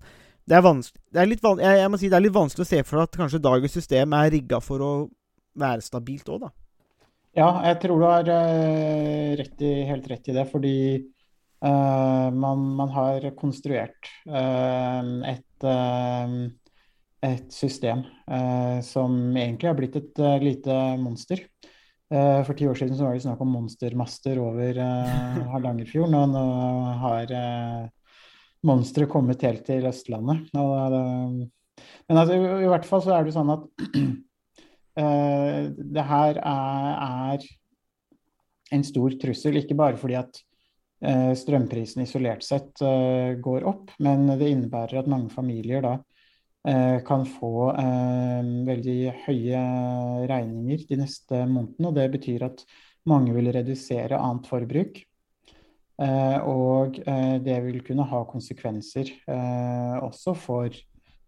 [0.51, 0.67] det er,
[1.15, 3.15] det er litt van jeg, jeg, si det er litt vanskelig å se for at
[3.15, 4.91] kanskje dagens system er rigga for å
[5.61, 6.51] være stabilt òg, da.
[7.39, 10.47] Ja, jeg tror du har uh, rett i, helt rett i det.
[10.51, 10.77] Fordi
[11.63, 15.69] uh, man, man, har konstruert uh, et,
[17.23, 18.03] et, system
[18.87, 21.43] som egentlig har blitt et lite monster.
[22.11, 24.79] for ti år siden så var det snakk om monstermaster over
[25.51, 26.45] Hardangerfjorden, og nå
[27.03, 27.35] har
[28.67, 30.51] monsteret kommet helt til Østlandet.
[30.53, 33.65] men altså, i, hvert fall så er det sånn at
[35.01, 35.63] uh,
[35.97, 36.93] det her er,
[37.39, 37.49] er,
[38.71, 40.43] en stor trussel, ikke bare fordi at
[41.07, 45.99] uh, strømprisen isolert sett uh, går opp, men det innebærer at mange familier da
[46.61, 49.61] kan få veldig høye
[50.29, 51.89] regninger de neste månedene.
[51.89, 52.61] Og det betyr at
[53.09, 55.01] mange vil redusere annet forbruk.
[56.01, 60.79] Eh, og eh, det vil kunne ha konsekvenser eh, også for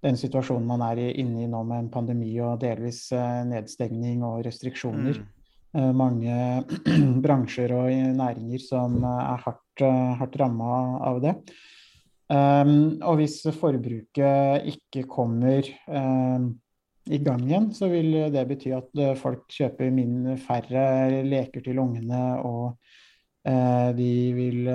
[0.02, 3.04] den situasjonen man er inne i nå med en pandemi og delvis
[3.46, 5.20] nedstengning og restriksjoner.
[5.20, 5.92] Mm.
[5.94, 6.38] Mange
[7.24, 9.84] bransjer og næringer som er hardt,
[10.18, 11.36] hardt ramma av det.
[12.34, 19.94] Og hvis forbruket ikke kommer i gang igjen, så vil det bety at folk kjøper
[19.94, 22.74] mindre, færre leker til ungene, og
[23.42, 24.68] de vil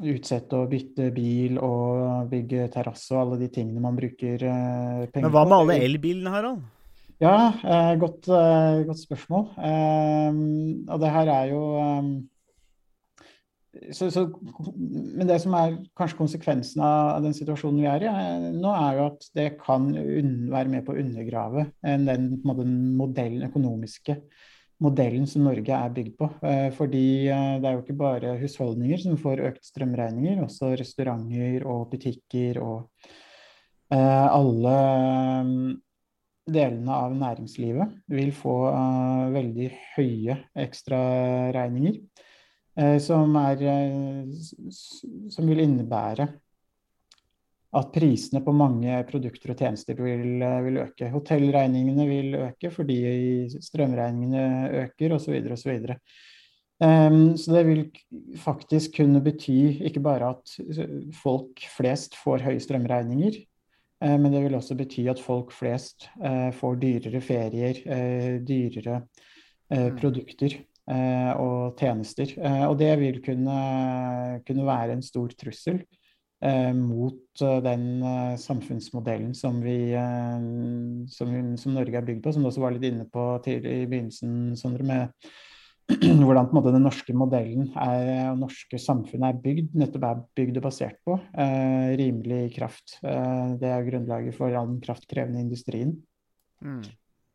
[0.00, 5.22] utsette å bytte bil og bygge terrasse og alle de tingene man bruker penger på.
[5.24, 6.68] Men hva med alle elbilene, Harald?
[7.20, 9.48] Ja, eh, godt, eh, godt, spørsmål.
[9.58, 10.36] Eh,
[10.88, 11.62] og det her er jo
[13.92, 14.24] så, så,
[14.88, 19.04] men det som er kanskje konsekvensen av den situasjonen vi er i nå, er jo
[19.12, 24.16] at det kan være med på å undergrave den, den modellen, økonomiske
[24.80, 26.28] modellen som Norge er bygd på.
[26.76, 32.60] Fordi det er jo ikke bare husholdninger som får økt strømregninger, også restauranter og butikker
[32.64, 33.10] og
[33.90, 34.74] alle
[36.50, 38.56] delene av næringslivet vil få
[39.34, 41.98] veldig høye ekstraregninger.
[43.02, 43.64] Som, er,
[45.34, 46.30] som vil innebære
[47.70, 51.10] at prisene på mange produkter og tjenester vil, vil øke.
[51.12, 52.98] Hotellregningene vil øke fordi
[53.62, 55.36] strømregningene øker osv.
[55.54, 55.76] osv.
[56.80, 57.82] Um, så det vil
[58.40, 60.54] faktisk kunne bety ikke bare at
[61.12, 63.36] folk flest får høye strømregninger,
[64.00, 69.02] uh, men det vil også bety at folk flest uh, får dyrere ferier, uh, dyrere
[69.70, 69.96] mm.
[70.00, 70.58] produkter
[70.90, 72.32] og tjenester.
[72.66, 73.58] Og det vil kunne,
[74.42, 75.76] kunne være en stor trussel
[76.76, 77.82] mot den
[78.40, 79.92] samfunnsmodellen som, vi,
[81.12, 83.88] som, som, Norge er bygd på, som du også var litt inne på tidlig i
[83.90, 85.28] begynnelsen, Sondre, med
[86.24, 90.66] hvordan måte den norske modellen er, og norske samfunnet er bygd, nettopp er bygd og
[90.68, 91.16] basert på.
[91.34, 92.98] Eh, rimelig kraft.
[93.02, 95.96] Eh, det er grunnlaget for all den kraftkrevende industrien.
[96.62, 96.82] Mm.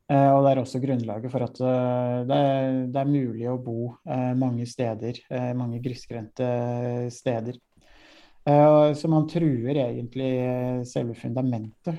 [0.06, 3.58] Eh, og det er også grunnlaget for at uh, det, er, det, er, mulig å
[3.58, 6.50] bo uh, mange steder, uh, mange grisgrendte
[7.14, 7.58] steder.
[8.46, 10.28] Så man truer egentlig
[10.86, 11.98] selve fundamentet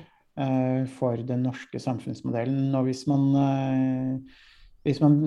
[0.95, 2.69] for den norske samfunnsmodellen.
[2.77, 4.21] Og hvis man,
[4.87, 5.17] hvis man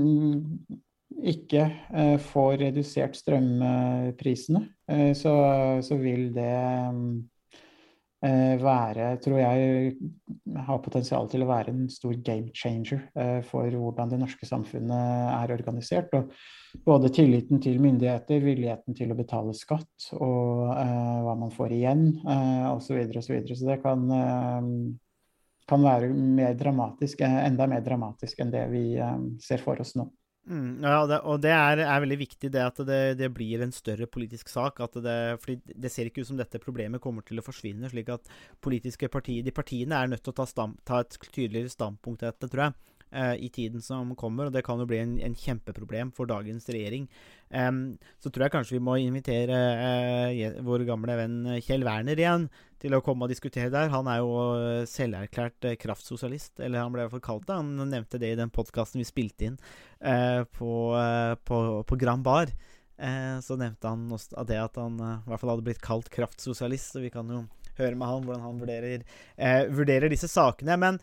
[1.18, 5.35] ikke eh, får redusert strømprisene, eh, så,
[5.83, 7.00] så, vil det eh,
[8.20, 9.92] være, tror jeg,
[10.66, 13.06] har potensial til å være en stor game changer
[13.48, 16.12] for hvordan det norske samfunnet er organisert.
[16.18, 22.04] Og både tilliten til myndigheter, villigheten til å betale skatt og hva man får igjen,
[22.74, 23.00] osv.
[23.09, 24.04] Så, så, så det kan
[25.70, 26.56] kan være mer
[27.46, 28.85] enda mer dramatisk enn det vi
[29.42, 30.09] ser for oss nå.
[30.48, 33.74] Mm, ja, det, og det er, er, veldig viktig det at det, det, blir en
[33.74, 34.81] større politisk sak.
[34.81, 37.90] At det, fordi det ser ikke ut som dette problemet kommer til å forsvinne.
[37.92, 38.31] slik at
[38.64, 42.33] politiske partier, de partiene er nødt til å ta, stamp, ta et tydeligere standpunkt til
[42.33, 42.79] dette, tror jeg.
[43.12, 44.46] Eh, i tiden som kommer.
[44.46, 47.09] Og det kan jo bli en, en kjempeproblem for dagens regjering.
[47.51, 49.57] Um, så tror jeg kanskje vi må invitere
[50.31, 52.44] uh, vår gamle venn Kjell Werner igjen
[52.79, 53.90] til å komme og diskutere der.
[53.90, 57.57] Han er jo selverklært uh, kraftsosialist, eller han ble i hvert fall kalt det.
[57.59, 60.70] Han nevnte det i den podkasten vi spilte inn uh, på,
[61.51, 62.55] på, på Grand Bar.
[63.42, 67.03] så nevnte han også det at han i hvert fall hadde blitt kalt kraftsosialist, så
[67.03, 67.42] vi kan jo
[67.81, 69.05] høre med han hvordan han vurderer,
[69.73, 70.77] vurderer disse sakene.
[70.79, 71.01] Men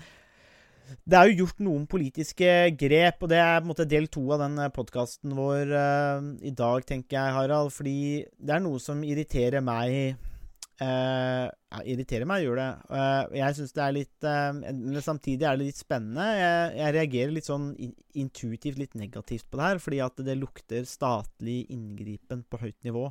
[0.87, 2.47] det er jo gjort noen politiske
[2.79, 6.31] grep, og det er på en måte del to av den eh, podkasten vår uh,
[6.45, 7.73] i dag, tenker jeg, Harald.
[7.75, 7.99] Fordi
[8.37, 10.17] det er noe som irriterer meg.
[10.77, 12.67] Uh, ja, irriterer meg, gjør det.
[12.91, 14.27] Uh, jeg syns det er litt
[14.59, 16.27] Men samtidig er det litt spennende.
[16.37, 17.71] Jeg, jeg reagerer litt sånn
[18.17, 23.09] intuitivt litt negativt på det her, fordi at det lukter statlig inngripen på høyt nivå.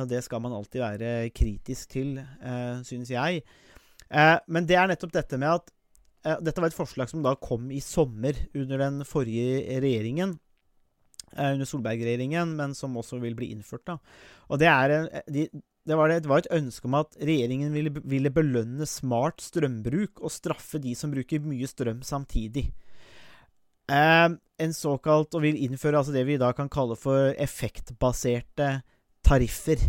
[0.00, 3.46] og det skal man alltid være kritisk til, uh, synes jeg.
[4.46, 5.72] men det er nettopp dette med at
[6.42, 10.36] dette var et forslag som da kom i sommer under den forrige regjeringen.
[11.34, 13.84] Eh, under Solberg-regjeringen, men som også vil bli innført.
[13.86, 13.98] da.
[14.48, 15.46] Og det, er en, de,
[15.84, 20.32] det, var, det var, et ønske om at regjeringen ville, ville, belønne smart strømbruk og
[20.32, 22.68] straffe de som bruker mye strøm samtidig.
[23.90, 28.80] Eh, en såkalt, og vil innføre altså det vi da kan kalle for effektbaserte
[29.26, 29.82] tariffer.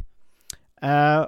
[0.82, 1.23] Eh,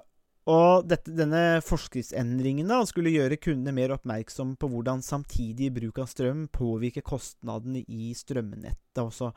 [0.49, 6.09] og dette, denne forskriftsendringen da, skulle gjøre kundene mer oppmerksom på hvordan samtidig bruk av
[6.09, 8.77] strøm påvirker kostnadene i strømnettet.
[8.99, 9.29] Også,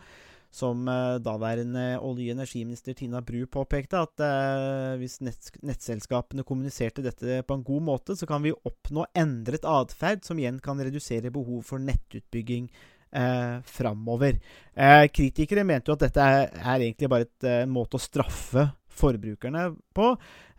[0.52, 7.04] som eh, daværende olje- og energiminister Tina Bru påpekte, at eh, hvis nett, nettselskapene kommuniserte
[7.04, 11.32] dette på en god måte, så kan vi oppnå endret atferd, som igjen kan redusere
[11.32, 12.68] behov for nettutbygging
[13.12, 14.40] eh, framover.
[14.74, 18.68] Eh, kritikere mente jo at dette er, er egentlig bare en eh, måte å straffe
[18.98, 20.08] forbrukerne på.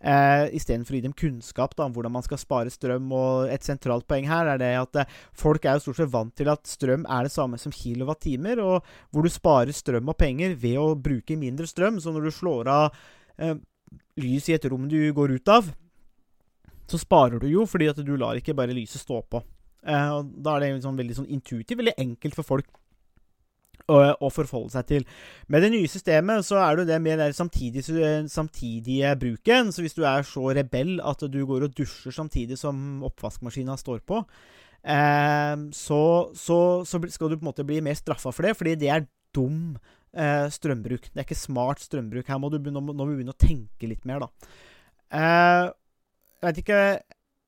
[0.03, 3.11] Eh, Istedenfor å gi dem kunnskap da, om hvordan man skal spare strøm.
[3.15, 6.33] og Et sentralt poeng her er det at eh, folk er jo stort sett vant
[6.35, 10.57] til at strøm er det samme som kilowattimer, og hvor du sparer strøm og penger
[10.59, 12.01] ved å bruke mindre strøm.
[12.03, 12.99] Så når du slår av
[13.39, 13.55] eh,
[14.19, 15.71] lys i et rom du går ut av,
[16.89, 19.41] så sparer du jo fordi at du lar ikke bare lyset stå på.
[19.87, 22.69] Eh, og da er det liksom veldig sånn intuitivt, veldig enkelt for folk
[23.91, 25.05] å, forholde seg til.
[25.51, 27.83] Med det nye systemet så er det det med den samtidige,
[28.31, 29.71] samtidige bruken.
[29.73, 34.03] Så hvis du er så rebell at du går og dusjer samtidig som oppvaskmaskina står
[34.07, 34.21] på,
[34.83, 36.03] eh, så,
[36.35, 39.07] så, så, skal du på en måte bli mer straffa for det, fordi det er
[39.35, 39.75] dum
[40.15, 41.09] eh, strømbruk.
[41.11, 42.29] Det er ikke smart strømbruk.
[42.29, 44.53] Her må du begynne, nå må vi begynne å tenke litt mer, da.
[45.13, 45.65] Eh,
[46.43, 46.79] jeg vet ikke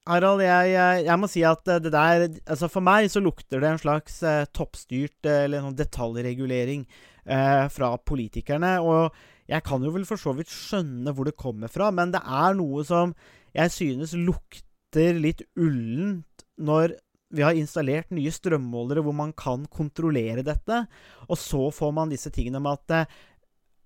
[0.05, 0.73] Harald, jeg,
[1.07, 4.19] jeg, må si at eh, det der Altså, for meg så lukter det en slags
[4.21, 8.75] eh, toppstyrt eh, eller noen detaljregulering eh, fra politikerne.
[8.85, 9.15] Og
[9.49, 12.53] jeg kan jo vel for så vidt skjønne hvor det kommer fra, men det er
[12.57, 13.15] noe som
[13.55, 16.95] jeg synes lukter litt ullent når
[17.35, 20.83] vi har installert nye strømmålere hvor man kan kontrollere dette,
[21.25, 23.09] og så får man disse tingene med at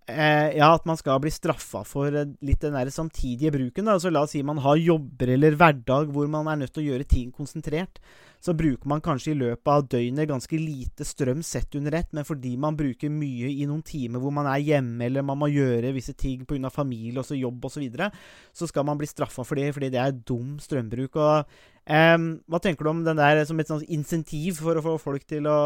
[0.10, 3.88] eh, ja, at man skal bli straffa for eh, litt den der samtidige bruken.
[3.88, 3.98] Da.
[3.98, 6.90] Altså, la oss si man har jobber eller hverdag hvor man er nødt til å
[6.92, 8.02] gjøre ting konsentrert.
[8.40, 12.28] Så bruker man kanskje i løpet av døgnet ganske lite strøm sett under ett, men
[12.28, 15.92] fordi man bruker mye i noen timer hvor man er hjemme eller man må gjøre
[15.96, 16.72] visse ting pga.
[16.72, 18.08] familie, også jobb osv., så, videre,
[18.56, 21.20] så skal man bli straffa for det fordi det er dum strømbruk.
[21.20, 25.24] og Um, hva tenker du om den der som et insentiv for å få folk
[25.26, 25.58] til å,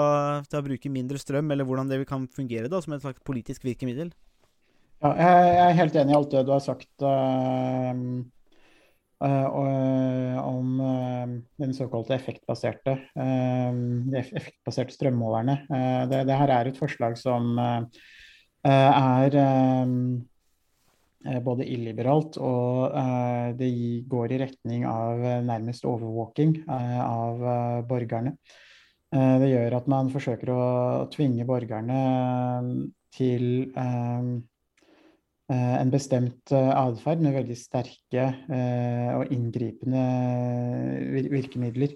[0.47, 3.65] til å bruke mindre strøm, eller hvordan det kan fungere da, som et slags politisk
[3.67, 4.13] virkemiddel?
[5.03, 7.97] Ja, jeg er helt enig i alt det du har sagt uh,
[9.19, 15.57] uh, om uh, den såkalte effektbaserte, de effektbaserte strømmålerne.
[16.07, 17.59] Det, det, her er et forslag som
[18.63, 19.35] er
[21.43, 22.95] både illiberalt og
[23.59, 23.71] det
[24.07, 27.43] går i retning av nærmest overvåking av
[27.91, 28.37] borgerne.
[29.11, 30.63] Det gjør at man forsøker å
[31.11, 31.99] tvinge borgerne
[33.13, 33.67] til
[35.53, 40.03] en bestemt eh, atferd med veldig sterke eh, og inngripende
[41.33, 41.95] virkemidler.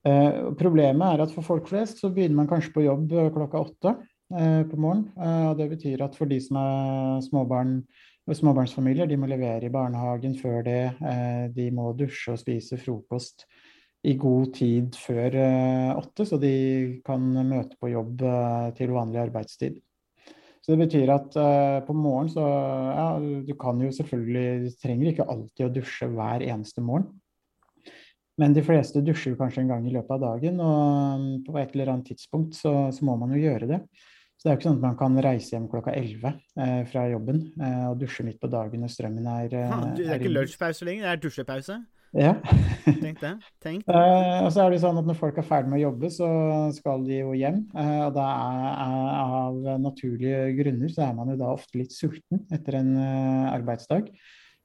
[0.00, 3.90] Problemet er at for folk flest så begynner man kanskje på jobb klokka åtte
[4.30, 5.10] på morgenen.
[5.44, 7.74] og Det betyr at for de som er småbarn,
[8.24, 10.78] småbarnsfamilier, de må levere i barnehagen før det.
[11.52, 13.44] De må dusje og spise frokost
[14.08, 15.36] i god tid før
[16.00, 16.54] åtte, så de
[17.04, 18.24] kan møte på jobb
[18.80, 19.82] til vanlig arbeidstid.
[20.60, 25.08] Så det betyr at uh, på morgenen så Ja, du kan jo selvfølgelig Du trenger
[25.12, 27.08] ikke alltid å dusje hver eneste morgen.
[28.40, 31.74] Men de fleste dusjer kanskje en gang i løpet av dagen, og um, på et
[31.74, 33.80] eller annet tidspunkt så, så, må man jo gjøre det.
[34.40, 36.28] Så det er jo ikke sånn at man kan reise hjem klokka 11
[36.64, 40.22] eh, fra jobben eh, og dusje midt på dagen når strømmen er, eh, Det er
[40.22, 41.76] ikke lunsjpause lenger, det er dusjepause?
[42.10, 42.32] Ja.
[42.82, 43.36] Tenk det.
[43.62, 43.84] Tenk.
[43.86, 46.28] Uh, og så er det sånn at Når folk er ferdig med å jobbe, så
[46.74, 47.62] skal de jo hjem.
[47.70, 52.42] Uh, og da er, av naturlige grunner så er man jo da ofte litt sulten
[52.50, 54.10] etter en uh, arbeidsdag.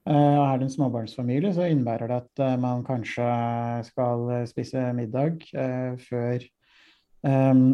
[0.05, 3.25] og Er det en småbarnsfamilie, så innebærer det at man kanskje
[3.88, 5.41] skal spise middag
[5.97, 6.45] før
[7.25, 7.73] um,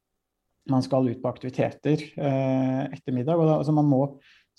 [0.74, 3.38] man skal ut på aktiviteter etter middag.
[3.38, 4.02] Og da, altså man må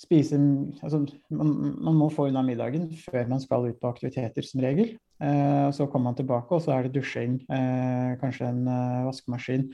[0.02, 0.38] spise
[0.82, 4.96] altså, man, man, må få unna middagen før man skal ut på aktiviteter, som regel.
[5.22, 9.68] Eh, så kommer man tilbake, og så er det dusjing, eh, kanskje en eh, vaskemaskin,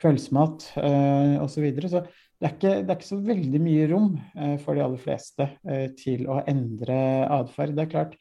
[0.00, 1.54] kveldsmat eh, osv.
[1.54, 1.92] Så, videre.
[1.92, 2.04] så
[2.40, 5.44] det er, ikke, det er, ikke, så veldig mye rom eh, for de aller fleste
[5.68, 7.00] eh, til å endre
[7.36, 7.74] atferd.
[7.76, 8.14] Det er klart,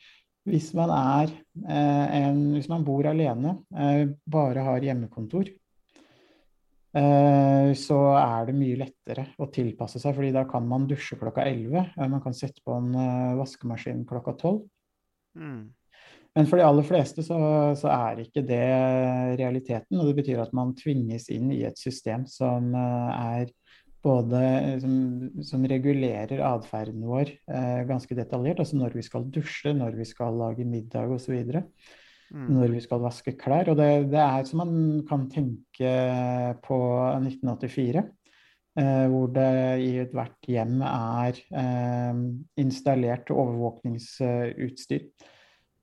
[0.49, 1.31] hvis man, er,
[1.63, 3.57] eh, en, hvis man bor alene,
[4.27, 5.51] bare har hjemmekontor,
[6.89, 11.75] så er det mye lettere å tilpasse seg, fordi da kan man dusje klokka 11.
[11.93, 14.63] Eh, man kan sette på en eh, vaskemaskin klokka 12.
[15.37, 15.61] Mm.
[16.37, 17.37] Men for de aller fleste så,
[17.77, 18.63] så, er ikke det
[19.39, 19.97] realiteten.
[19.97, 23.49] Og det betyr at man tvinges inn i et system som er
[24.05, 24.41] både
[24.81, 24.93] som,
[25.43, 28.61] som regulerer atferden vår eh, ganske detaljert.
[28.63, 31.35] Altså når vi skal dusje, når vi skal lage middag osv.
[31.35, 31.65] Mm.
[32.29, 33.71] Når vi skal vaske klær.
[33.71, 34.73] Og det, det, er som man
[35.09, 35.93] kan tenke
[36.65, 36.79] på
[37.17, 38.05] 1984.
[38.79, 39.49] Eh, hvor det
[39.83, 42.19] i ethvert hjem er eh,
[42.61, 45.01] installert overvåkningsutstyr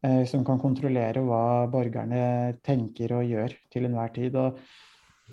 [0.07, 4.39] eh, som kan kontrollere hva borgerne tenker og gjør til enhver tid.
[4.39, 4.63] Og,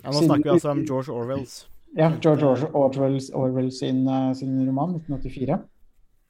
[0.02, 1.54] ja, nå snakker vi altså om George Orwells.
[1.94, 5.62] Ja, George Orwells, Orwells sin, eh, sin, roman 1984.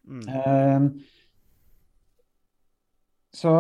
[0.05, 0.25] Mm.
[0.29, 0.89] Um,
[3.33, 3.51] så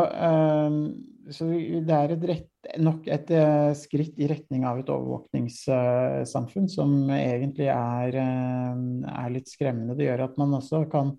[1.33, 7.11] så det er et rett, nok et uh, skritt i retning av et overvåkningssamfunn som
[7.14, 8.75] egentlig er, uh,
[9.09, 9.97] er, litt skremmende.
[9.97, 11.16] Det gjør at man også kan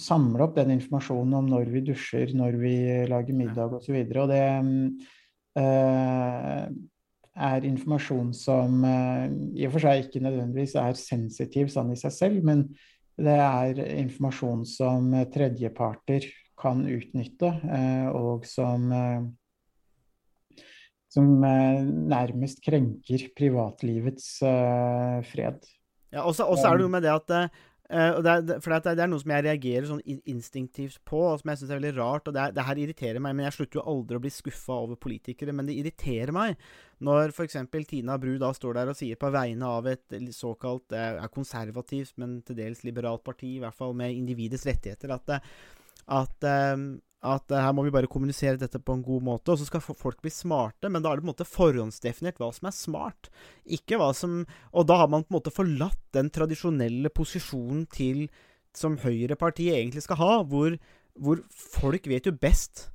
[0.00, 3.98] samle opp den informasjonen om når vi dusjer, når vi lager middag osv.
[4.00, 4.40] Og, så og det
[7.36, 12.48] er informasjon som i og for seg ikke nødvendigvis er sensitiv sånn i seg selv,
[12.48, 12.64] men
[13.20, 16.24] det er informasjon som tredjeparter
[16.58, 20.62] kan utnytte, eh, og som, eh,
[21.10, 24.38] som nærmest krenker privatlivets
[25.30, 25.60] fred.
[26.10, 27.44] Ja, Og så er det noe med det at det
[27.84, 31.60] for det er, det er, noe som jeg reagerer sånn instinktivt på, og som jeg
[31.60, 32.26] syns er veldig rart.
[32.26, 34.96] og det, det, her irriterer meg, men Jeg slutter jo aldri å bli skuffa over
[34.96, 36.56] politikere, men det irriterer meg
[37.04, 37.58] når f.eks.
[37.86, 40.96] Tina Bru da står der og sier på vegne av et såkalt
[41.34, 45.36] konservativt, men til dels liberalt parti, i hvert fall med individets rettigheter, at,
[46.10, 46.94] at um,
[47.24, 49.80] at uh, her må vi bare kommunisere dette på en god måte, og så skal
[49.80, 50.90] folk bli smarte.
[50.92, 53.30] Men da er det på en måte forhåndsdefinert hva som er smart.
[53.64, 54.42] Ikke hva som
[54.72, 58.26] Og da har man på en måte forlatt den tradisjonelle posisjonen til
[58.76, 60.76] som høyrepartiet egentlig skal ha, hvor,
[61.14, 62.90] hvor folk vet jo best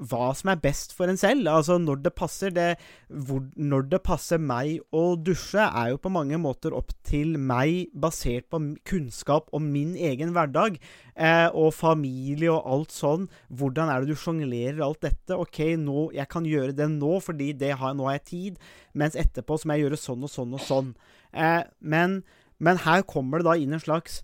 [0.00, 1.48] hva som er best for en selv.
[1.50, 2.54] Altså når det passer.
[2.54, 2.68] Det,
[3.08, 7.90] hvor, når det passer meg å dusje, er jo på mange måter opp til meg,
[7.92, 10.80] basert på kunnskap om min egen hverdag
[11.14, 13.28] eh, og familie og alt sånn.
[13.48, 15.36] Hvordan er det du sjonglerer alt dette?
[15.36, 18.64] OK, nå, jeg kan gjøre det nå, fordi det har, nå har jeg tid,
[18.96, 20.90] mens etterpå så må jeg gjøre sånn og sånn og sånn.
[21.36, 22.20] Eh, men,
[22.58, 24.22] men her kommer det da inn en slags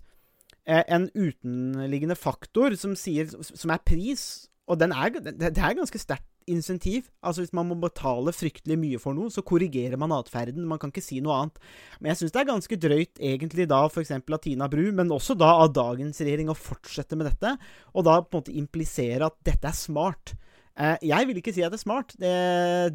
[0.67, 5.99] eh, en utenliggende faktor som, sier, som er pris, og er, det, det er ganske
[6.01, 7.07] sterkt insentiv.
[7.23, 10.67] Altså Hvis man må betale fryktelig mye for noe, så korrigerer man atferden.
[10.67, 11.61] Man kan ikke si noe annet.
[11.99, 14.11] Men jeg syns det er ganske drøyt egentlig da f.eks.
[14.15, 17.55] av Tina Bru, men også da av dagens regjering, å fortsette med dette.
[17.95, 20.35] Og da på en måte implisere at dette er smart.
[20.77, 22.13] Eh, jeg vil ikke si at det er smart.
[22.19, 22.35] Det,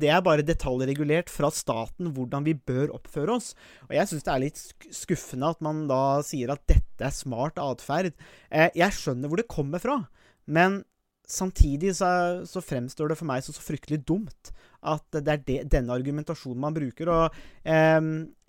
[0.05, 3.53] det, er bare detaljregulert fra staten hvordan vi bør oppføre oss.
[3.89, 4.65] Og jeg syns det er litt
[4.95, 8.13] skuffende at man da sier at dette er smart atferd.
[8.53, 10.03] Eh, jeg skjønner hvor det kommer fra.
[10.47, 10.83] Men
[11.29, 14.53] samtidig så, så, fremstår det for meg så, så fryktelig dumt
[14.83, 17.11] at det er de, denne argumentasjonen man bruker.
[17.13, 18.01] Og eh,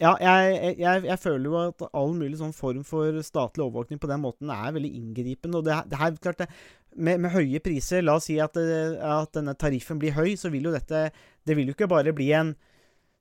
[0.02, 4.10] ja, jeg, jeg, jeg, føler jo at all mulig sånn form for statlig overvåkning på
[4.10, 5.62] den måten er veldig inngripende.
[5.62, 6.50] Og det, det her, klart det,
[6.96, 10.70] med, med, høye priser, la oss si at, at, denne tariffen blir høy, så vil
[10.70, 11.08] jo dette
[11.46, 12.56] Det vil jo ikke bare bli en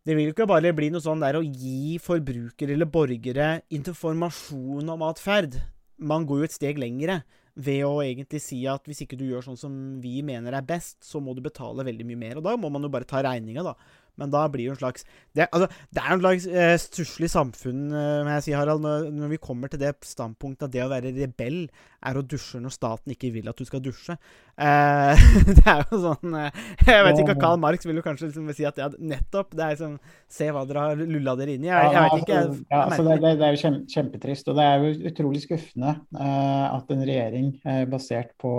[0.03, 4.89] det vil jo ikke bare bli noe sånn der å gi forbrukere eller borgere informasjon
[4.91, 5.61] om atferd.
[6.03, 7.21] Man går jo et steg lengre
[7.55, 11.03] ved å egentlig si at hvis ikke du gjør sånn som vi mener er best,
[11.05, 12.39] så må du betale veldig mye mer.
[12.41, 13.75] Og da må man jo bare ta regninga, da.
[14.21, 17.31] Men da blir det jo en slags Det, altså, det er en slags eh, stusslig
[17.33, 20.83] samfunn, eh, må jeg si, Harald, når, når, vi kommer til det standpunktet at det
[20.85, 21.63] å være rebell
[22.05, 24.19] er å dusje når staten ikke vil at du skal dusje.
[24.61, 25.25] Eh,
[25.57, 28.69] det er jo sånn eh, Jeg vet ikke, Karl Marx vil jo kanskje liksom si
[28.69, 29.97] at ja, nettopp det er liksom,
[30.33, 31.73] Se hva dere har lulla dere inn i.
[31.73, 32.37] Jeg, jeg vet ikke.
[32.37, 34.53] Jeg, ja, altså, det, det, er jo kjempetrist.
[34.53, 38.53] Og det er jo utrolig skuffende uh, at en regjering uh, basert på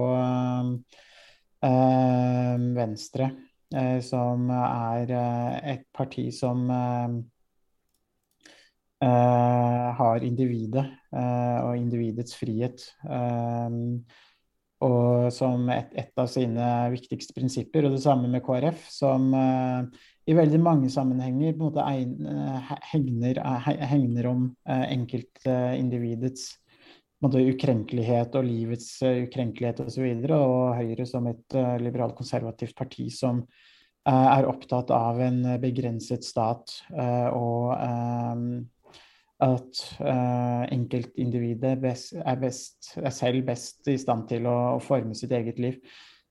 [1.64, 3.53] Venstre Eh,
[4.06, 7.16] som er eh, et parti som eh,
[10.00, 12.86] har individet og individets frihet
[14.84, 17.86] og som et, et, av sine viktigste prinsipper.
[17.86, 21.86] Og det samme med KrF, som i veldig mange sammenhenger på en måte
[22.90, 23.40] hegner,
[23.92, 26.63] hegner, om enkeltindividets
[27.24, 30.04] ukrenkelighet og livets ukrenkelighet osv.
[30.04, 33.46] Og, så og Høyre som et liberalt konservativt parti som
[34.04, 38.42] Eh, er opptatt av en begrenset stat eh, og eh,
[39.44, 39.80] at
[40.72, 45.82] enkeltindividet er, er selv best i stand til å, forme sitt eget liv.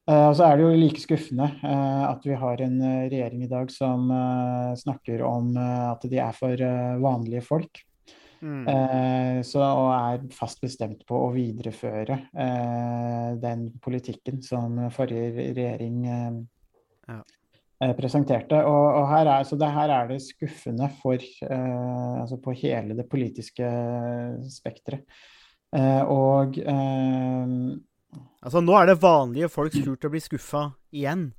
[0.08, 2.78] Og så er det jo like skuffende at vi har en
[3.12, 4.08] regjering i dag som
[4.80, 6.64] snakker om at de er for
[7.04, 7.82] vanlige folk.
[8.42, 9.42] Mm.
[9.46, 12.16] så, og er fast bestemt på å videreføre
[13.38, 16.00] den politikken som forrige regjering
[17.06, 17.20] ja.
[17.82, 18.60] Eh, presenterte.
[18.68, 22.94] Og, og her, er, så det, her er det skuffende for eh, altså på hele
[22.94, 23.70] det politiske
[24.52, 25.02] spekteret.
[25.74, 27.56] Eh, og eh,
[28.42, 31.30] Altså nå er det vanlige folks tur til å bli skuffa igjen?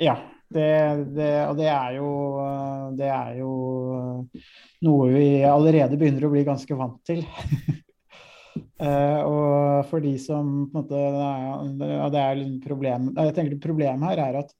[0.00, 0.14] Ja.
[0.50, 0.70] Det,
[1.14, 2.08] det, og det er jo
[2.98, 3.50] Det er jo
[4.82, 7.22] noe vi allerede begynner å bli ganske vant til.
[8.80, 14.24] Uh, og for de som på en måte det er problem, Jeg tenker Problemet her
[14.26, 14.52] er at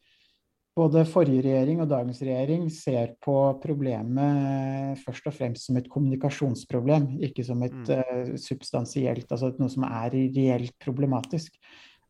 [0.79, 7.17] både forrige regjering og dagens regjering ser på problemet først og fremst som et kommunikasjonsproblem,
[7.27, 11.59] ikke som et uh, substansielt, altså noe som er reelt problematisk.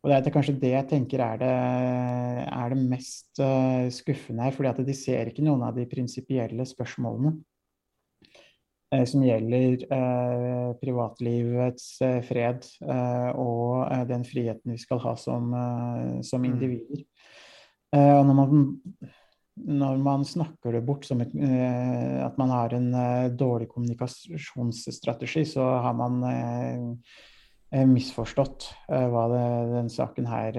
[0.01, 1.55] Og Det er kanskje det jeg tenker er det,
[2.49, 4.55] er det mest uh, skuffende her.
[4.57, 7.35] fordi at de ser ikke noen av de prinsipielle spørsmålene
[8.95, 9.85] uh, som gjelder
[10.81, 11.93] privatlivets
[12.27, 12.65] fred
[13.37, 15.53] og den friheten vi skal ha som,
[16.25, 16.49] som mm.
[16.49, 17.05] individer.
[17.97, 18.67] Eh, og når man,
[19.81, 25.45] når man snakker det bort som et, eh, at man har en eh, dårlig kommunikasjonsstrategi,
[25.45, 26.21] så har man
[27.71, 30.57] misforstått hva det, den saken her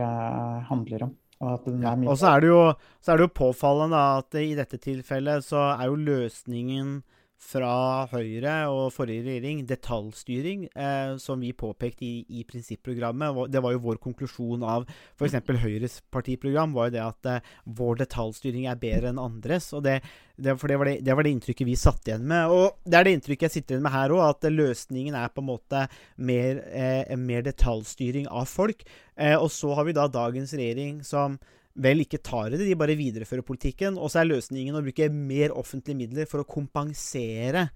[0.69, 1.15] handler om.
[1.41, 2.59] Og, ja, og så, er jo,
[3.01, 6.99] så, er det jo, påfallende at i dette tilfellet så er jo løsningen
[7.41, 13.51] fra Høyre og forrige regjering detaljstyring, eh, som vi påpekte i, i, prinsipprogrammet.
[13.51, 14.85] Det var jo vår konklusjon av
[15.17, 15.39] f.eks.
[15.63, 19.71] Høyres partiprogram, var jo det at eh, vår detaljstyring er bedre enn andres.
[19.73, 19.99] og det,
[20.37, 22.53] det, for det var det, det var det, inntrykket vi satt igjen med.
[22.53, 25.43] Og det er det inntrykket jeg sitter igjen med her òg, at løsningen er på
[25.43, 25.87] en måte
[26.21, 28.85] mer, eh, mer detaljstyring av folk.
[29.17, 31.41] Eh, og så har vi da dagens regjering som
[31.75, 33.97] vel ikke tar i det, de bare viderefører politikken.
[33.99, 37.67] Og så er løsningen å bruke mer offentlige midler for å kompensere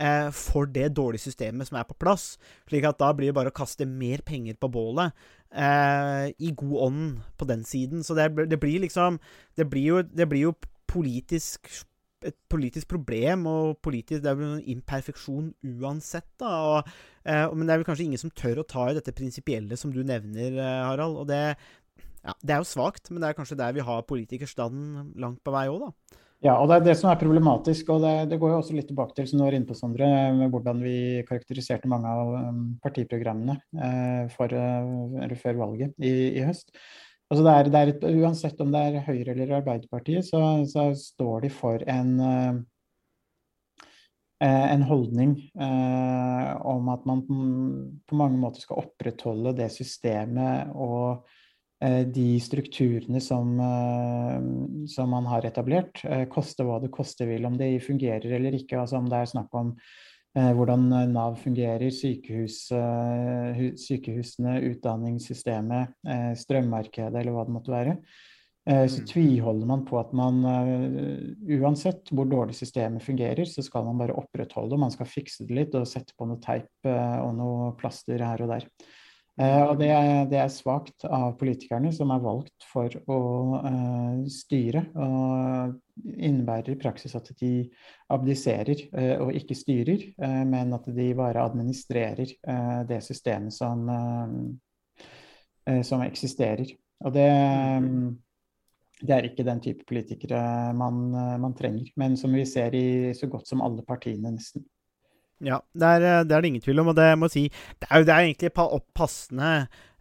[0.00, 2.34] eh, for det dårlige systemet som er på plass.
[2.68, 5.16] Slik at da blir det bare å kaste mer penger på bålet.
[5.50, 7.06] Eh, I god ånd
[7.40, 8.04] på den siden.
[8.06, 9.18] Så det, det blir liksom
[9.56, 10.58] Det blir jo, det blir jo
[10.90, 11.70] politisk
[12.26, 16.28] et politisk problem, og politisk, det er vel en imperfeksjon uansett.
[16.40, 16.88] da, og,
[17.24, 19.90] eh, Men det er vel kanskje ingen som tør å ta i dette prinsipielle som
[19.90, 21.16] du nevner, eh, Harald.
[21.16, 21.56] og det,
[22.24, 25.54] ja, Det er jo svakt, men det er kanskje der vi har politikerstanden langt på
[25.54, 26.18] vei òg, da.
[26.40, 27.90] Ja, og det er det som er problematisk.
[27.92, 30.08] og Det, det går jo også litt tilbake til som du var inne på, Sondre,
[30.48, 30.96] hvordan vi
[31.28, 36.72] karakteriserte mange av um, partiprogrammene eh, for, uh, før valget i, i høst.
[37.30, 40.88] Altså det er, det er et, uansett om det er Høyre eller Arbeiderpartiet, så, så
[40.96, 42.56] står de for en, uh,
[44.40, 51.39] en holdning eh, om at man på mange måter skal opprettholde det systemet og Eh,
[52.04, 57.46] de strukturene som, eh, som, man har etablert, eh, koste hva det koste vil.
[57.48, 58.80] Om de fungerer eller ikke.
[58.80, 59.74] altså Om det er snakk om
[60.30, 62.68] hvordan Nav fungerer, sykehus,
[63.82, 65.96] sykehusene, utdanningssystemet,
[66.38, 67.96] strømmarkedet eller hva det måtte være.
[68.62, 69.08] Så mm.
[69.10, 70.38] tviholder man på at man
[71.50, 75.74] uansett hvor dårlig systemet fungerer, så skal man bare opprettholde, man skal fikse det litt
[75.74, 78.70] og sette på noe teip og noe plaster her og der.
[79.40, 79.90] Eh, og det,
[80.28, 83.20] det er svakt av politikerne som er valgt for å
[83.62, 84.82] uh, styre.
[85.00, 87.52] Og innebærer i praksis at de
[88.12, 92.34] abdiserer uh, og ikke styrer, uh, men at de bare administrerer
[92.88, 93.86] det systemet som,
[95.86, 96.74] som eksisterer.
[97.06, 97.28] Og det,
[97.80, 98.10] um,
[99.00, 100.42] det er ikke den type politikere
[100.76, 101.00] man,
[101.40, 104.66] man trenger, men som vi ser i så godt som alle partiene, nesten.
[105.40, 106.90] Ja, det er, eh, det er, det ingen tvil om.
[106.92, 107.46] Og det må si,
[107.80, 108.52] det er det er egentlig
[108.96, 109.52] passende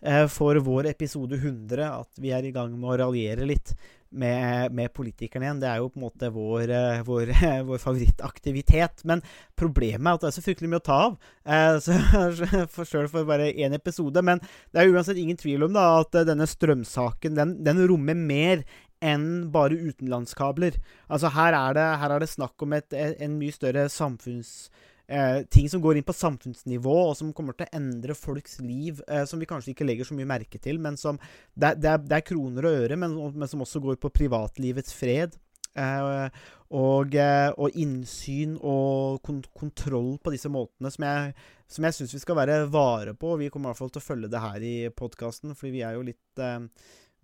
[0.01, 3.73] eh, for vår episode 100 at vi er i gang med å raljere litt
[4.09, 5.61] med, med, politikerne igjen.
[5.61, 7.31] Det er jo på en måte vår, eh, vår,
[7.69, 9.05] vår favorittaktivitet.
[9.09, 9.23] Men
[9.59, 11.17] problemet er at det er så fryktelig mye å ta av.
[11.45, 11.97] Eh, så
[12.73, 14.23] for Sjøl for bare én episode.
[14.25, 18.65] Men det er uansett ingen tvil om da, at denne strømsaken den, den rommer mer
[18.99, 20.75] enn bare utenlandskabler.
[21.07, 24.67] Altså Her er det, her er det snakk om et, en mye større samfunns
[25.09, 29.01] eh, ting som går inn på samfunnsnivå, og som kommer til å endre folks liv,
[29.07, 32.01] eh, som vi kanskje ikke legger så mye merke til, men som Det, det, er,
[32.05, 35.35] det er, kroner og øre, men, men, som også går på privatlivets fred.
[35.77, 36.29] Eh,
[36.77, 41.35] og, eh, og, innsyn og kont kontroll på disse måtene som jeg,
[41.69, 43.35] som jeg syns vi skal være vare på.
[43.41, 45.97] Vi kommer i hvert fall til å følge det her i podkasten, fordi vi er
[45.97, 46.65] jo litt eh,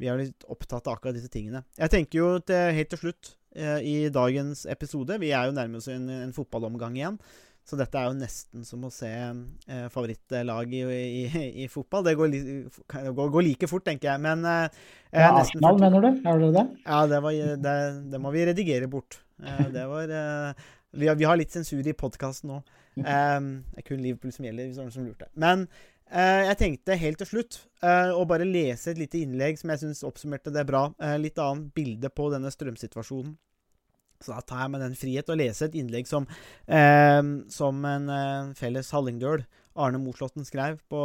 [0.01, 1.63] vi er litt opptatt av akkurat disse tingene.
[1.79, 5.91] Jeg tenker jo til, helt til slutt eh, i dagens episode Vi er jo nærmest
[5.93, 7.19] en, en fotballomgang igjen.
[7.65, 12.03] Så dette er jo nesten som å se eh, favorittlag i, i, i, fotball.
[12.05, 12.41] Det går, li,
[12.93, 14.21] går, går, like fort, tenker jeg.
[14.21, 16.09] Men eh, ja, Arsenal, mener du?
[16.13, 16.65] Er det det?
[16.83, 17.75] Ja, det, var, det,
[18.13, 19.17] det må vi redigere bort.
[19.41, 22.61] Eh, det var eh, vi, har, vi, har, litt sensur i podkasten nå.
[23.01, 25.31] Eh, det er kun Liverpool som gjelder, hvis det var noen som lurte.
[25.33, 25.65] Men
[26.11, 30.05] eh, jeg tenkte helt til slutt å bare lese et lite innlegg som jeg syns
[30.05, 30.87] oppsummerte det bra.
[31.21, 33.35] litt annet bilde på denne strømsituasjonen.
[34.23, 36.27] Så da tar jeg meg den frihet å lese et innlegg som,
[36.67, 39.45] eh, som en eh, felles hallingdøl,
[39.75, 41.01] Arne Moslåtten, skrev på,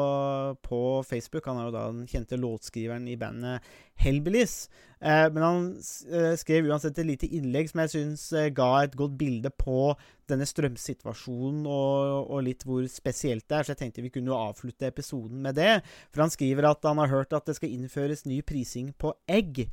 [0.63, 1.49] på, Facebook.
[1.51, 3.67] Han er jo da den kjente låtskriveren i bandet
[3.99, 4.69] Hellbillies.
[5.03, 8.95] Eh, men han eh, skrev uansett et lite innlegg som jeg syns eh, ga et
[8.99, 9.91] godt bilde på
[10.31, 13.67] denne strømsituasjonen og, og, litt hvor spesielt det er.
[13.67, 15.81] Så jeg tenkte vi kunne jo avslutte episoden med det.
[16.15, 19.65] For han skriver at han har hørt at det skal innføres ny prising på egg.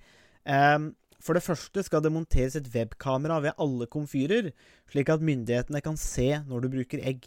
[0.47, 4.51] Um, for det første skal det monteres et webkamera ved alle komfyrer,
[4.91, 7.25] slik at myndighetene kan se når du bruker egg.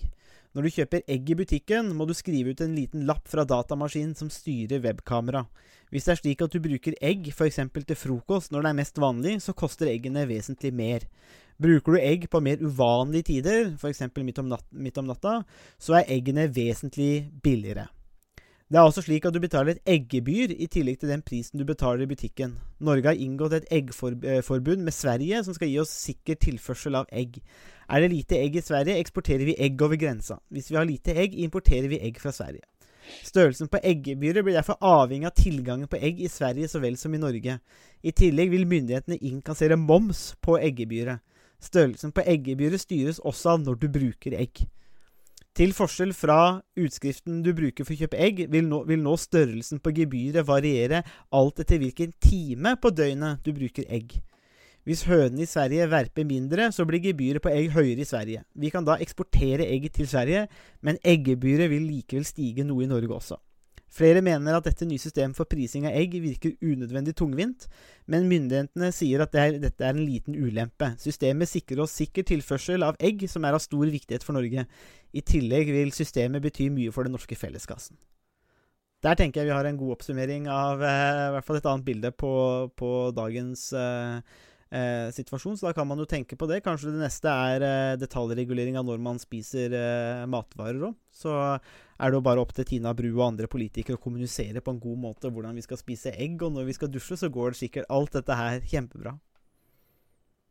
[0.50, 4.16] Når du kjøper egg i butikken, må du skrive ut en liten lapp fra datamaskinen
[4.18, 5.44] som styrer webkamera.
[5.94, 7.60] Hvis det er slik at du bruker egg f.eks.
[7.74, 11.06] til frokost når det er mest vanlig, så koster eggene vesentlig mer.
[11.60, 14.02] Bruker du egg på mer uvanlige tider, f.eks.
[14.18, 15.40] Midt, midt om natta,
[15.78, 17.86] så er eggene vesentlig billigere.
[18.70, 21.64] Det er også slik at du betaler et eggebyr i tillegg til den prisen du
[21.66, 22.52] betaler i butikken.
[22.78, 27.40] Norge har inngått et eggforbund med Sverige som skal gi oss sikker tilførsel av egg.
[27.90, 30.38] Er det lite egg i Sverige, eksporterer vi egg over grensa.
[30.54, 32.62] Hvis vi har lite egg, importerer vi egg fra Sverige.
[33.26, 37.14] Størrelsen på eggebyret blir derfor avhengig av tilgangen på egg i Sverige så vel som
[37.14, 37.58] i Norge.
[38.06, 41.18] I tillegg vil myndighetene innkassere moms på eggebyret.
[41.58, 44.62] Størrelsen på eggebyret styres også av når du bruker egg.
[45.60, 49.82] Til forskjell fra utskriften du bruker for å kjøpe egg, vil nå, vil nå størrelsen
[49.84, 51.02] på gebyret variere
[51.36, 54.14] alt etter hvilken time på døgnet du bruker egg.
[54.88, 58.46] Hvis hønene i Sverige verper mindre, så blir gebyret på egg høyere i Sverige.
[58.56, 60.46] Vi kan da eksportere egg til Sverige,
[60.80, 63.36] men eggebyret vil likevel stige noe i Norge også.
[63.90, 67.66] Flere mener at dette nye systemet for prising av egg virker unødvendig tungvint,
[68.06, 70.92] men myndighetene sier at det er, dette er en liten ulempe.
[71.02, 74.66] Systemet sikrer oss sikker tilførsel av egg, som er av stor viktighet for Norge.
[75.10, 77.98] I tillegg vil systemet bety mye for den norske felleskassen.
[79.00, 82.10] Der tenker jeg vi har en god oppsummering av eh, hvert fall et annet bilde
[82.12, 82.32] på,
[82.76, 84.20] på dagens eh,
[84.70, 85.58] eh, situasjon.
[85.58, 86.62] Så da kan man jo tenke på det.
[86.64, 90.98] Kanskje det neste er eh, detaljregulering av når man spiser eh, matvarer òg.
[91.14, 94.74] Så er det jo bare opp til Tina Bru og andre politikere å kommunisere på
[94.74, 97.52] en god måte hvordan vi skal spise egg, og når vi skal dusje, så går
[97.52, 99.18] det sikkert alt dette her kjempebra.